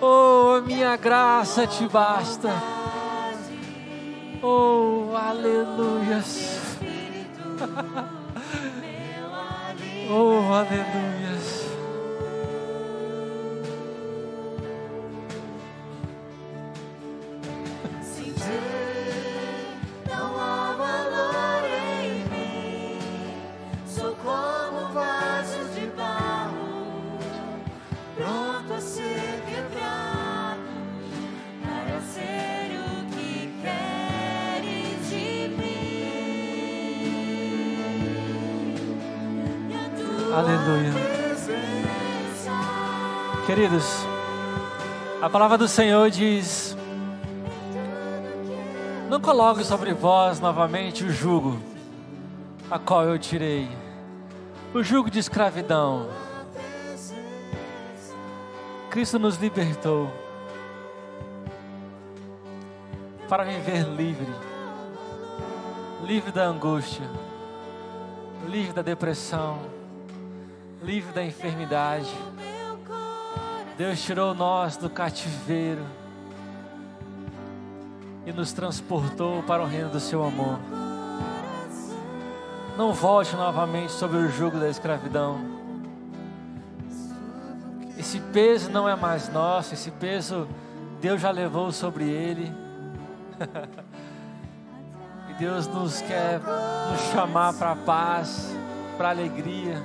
Oh, 0.00 0.56
a 0.56 0.60
minha 0.60 0.96
graça 0.96 1.68
te 1.68 1.86
basta. 1.86 2.50
Oh, 4.42 5.12
aleluias. 5.16 6.60
Oh, 10.06 10.52
aleluias. 10.52 11.33
Aleluia. 40.36 40.90
Queridos, 43.46 43.84
a 45.22 45.30
palavra 45.30 45.56
do 45.56 45.68
Senhor 45.68 46.10
diz: 46.10 46.76
Não 49.08 49.20
coloque 49.20 49.62
sobre 49.62 49.94
vós 49.94 50.40
novamente 50.40 51.04
o 51.04 51.12
jugo, 51.12 51.62
a 52.68 52.80
qual 52.80 53.04
eu 53.04 53.16
tirei, 53.16 53.68
o 54.74 54.82
jugo 54.82 55.08
de 55.08 55.20
escravidão. 55.20 56.08
Cristo 58.90 59.20
nos 59.20 59.36
libertou 59.36 60.10
para 63.28 63.44
viver 63.44 63.86
livre, 63.86 64.34
livre 66.02 66.32
da 66.32 66.42
angústia, 66.42 67.08
livre 68.48 68.72
da 68.72 68.82
depressão, 68.82 69.83
livre 70.84 71.12
da 71.12 71.24
enfermidade. 71.24 72.12
Deus 73.76 74.02
tirou 74.02 74.34
nós 74.34 74.76
do 74.76 74.90
cativeiro 74.90 75.82
e 78.26 78.32
nos 78.32 78.52
transportou 78.52 79.42
para 79.42 79.62
o 79.62 79.66
reino 79.66 79.88
do 79.88 79.98
seu 79.98 80.22
amor. 80.22 80.58
Não 82.76 82.92
volte 82.92 83.34
novamente 83.34 83.92
sobre 83.92 84.18
o 84.18 84.28
jugo 84.28 84.58
da 84.58 84.68
escravidão. 84.68 85.38
Esse 87.98 88.20
peso 88.20 88.70
não 88.70 88.88
é 88.88 88.94
mais 88.94 89.28
nosso, 89.30 89.72
esse 89.72 89.90
peso 89.90 90.46
Deus 91.00 91.20
já 91.20 91.30
levou 91.30 91.72
sobre 91.72 92.04
ele. 92.04 92.52
e 95.30 95.34
Deus 95.34 95.66
nos 95.66 96.02
quer 96.02 96.40
nos 96.40 97.00
chamar 97.12 97.54
para 97.54 97.72
a 97.72 97.76
paz, 97.76 98.54
para 98.96 99.08
a 99.08 99.10
alegria, 99.10 99.82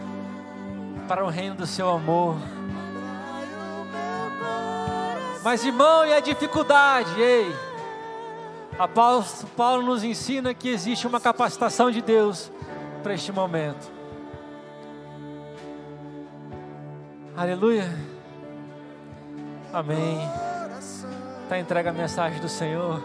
para 1.10 1.26
o 1.26 1.28
reino 1.28 1.56
do 1.56 1.66
seu 1.66 1.90
amor. 1.90 2.38
Mas 5.44 5.66
irmão, 5.66 6.06
e 6.06 6.14
a 6.14 6.20
dificuldade? 6.20 7.20
Ei, 7.20 7.52
a 8.78 8.88
Paulo, 8.88 9.26
Paulo 9.58 9.82
nos 9.82 10.04
ensina 10.04 10.54
que 10.54 10.70
existe 10.70 11.08
uma 11.08 11.20
capacitação 11.20 11.90
de 11.90 12.00
Deus 12.00 12.52
para 13.02 13.16
este 13.16 13.32
momento. 13.32 13.92
Aleluia. 17.36 17.90
Amém. 19.74 20.20
Está 21.44 21.58
entregue 21.58 21.90
a 21.90 21.94
mensagem 21.94 22.40
do 22.40 22.50
Senhor. 22.50 23.02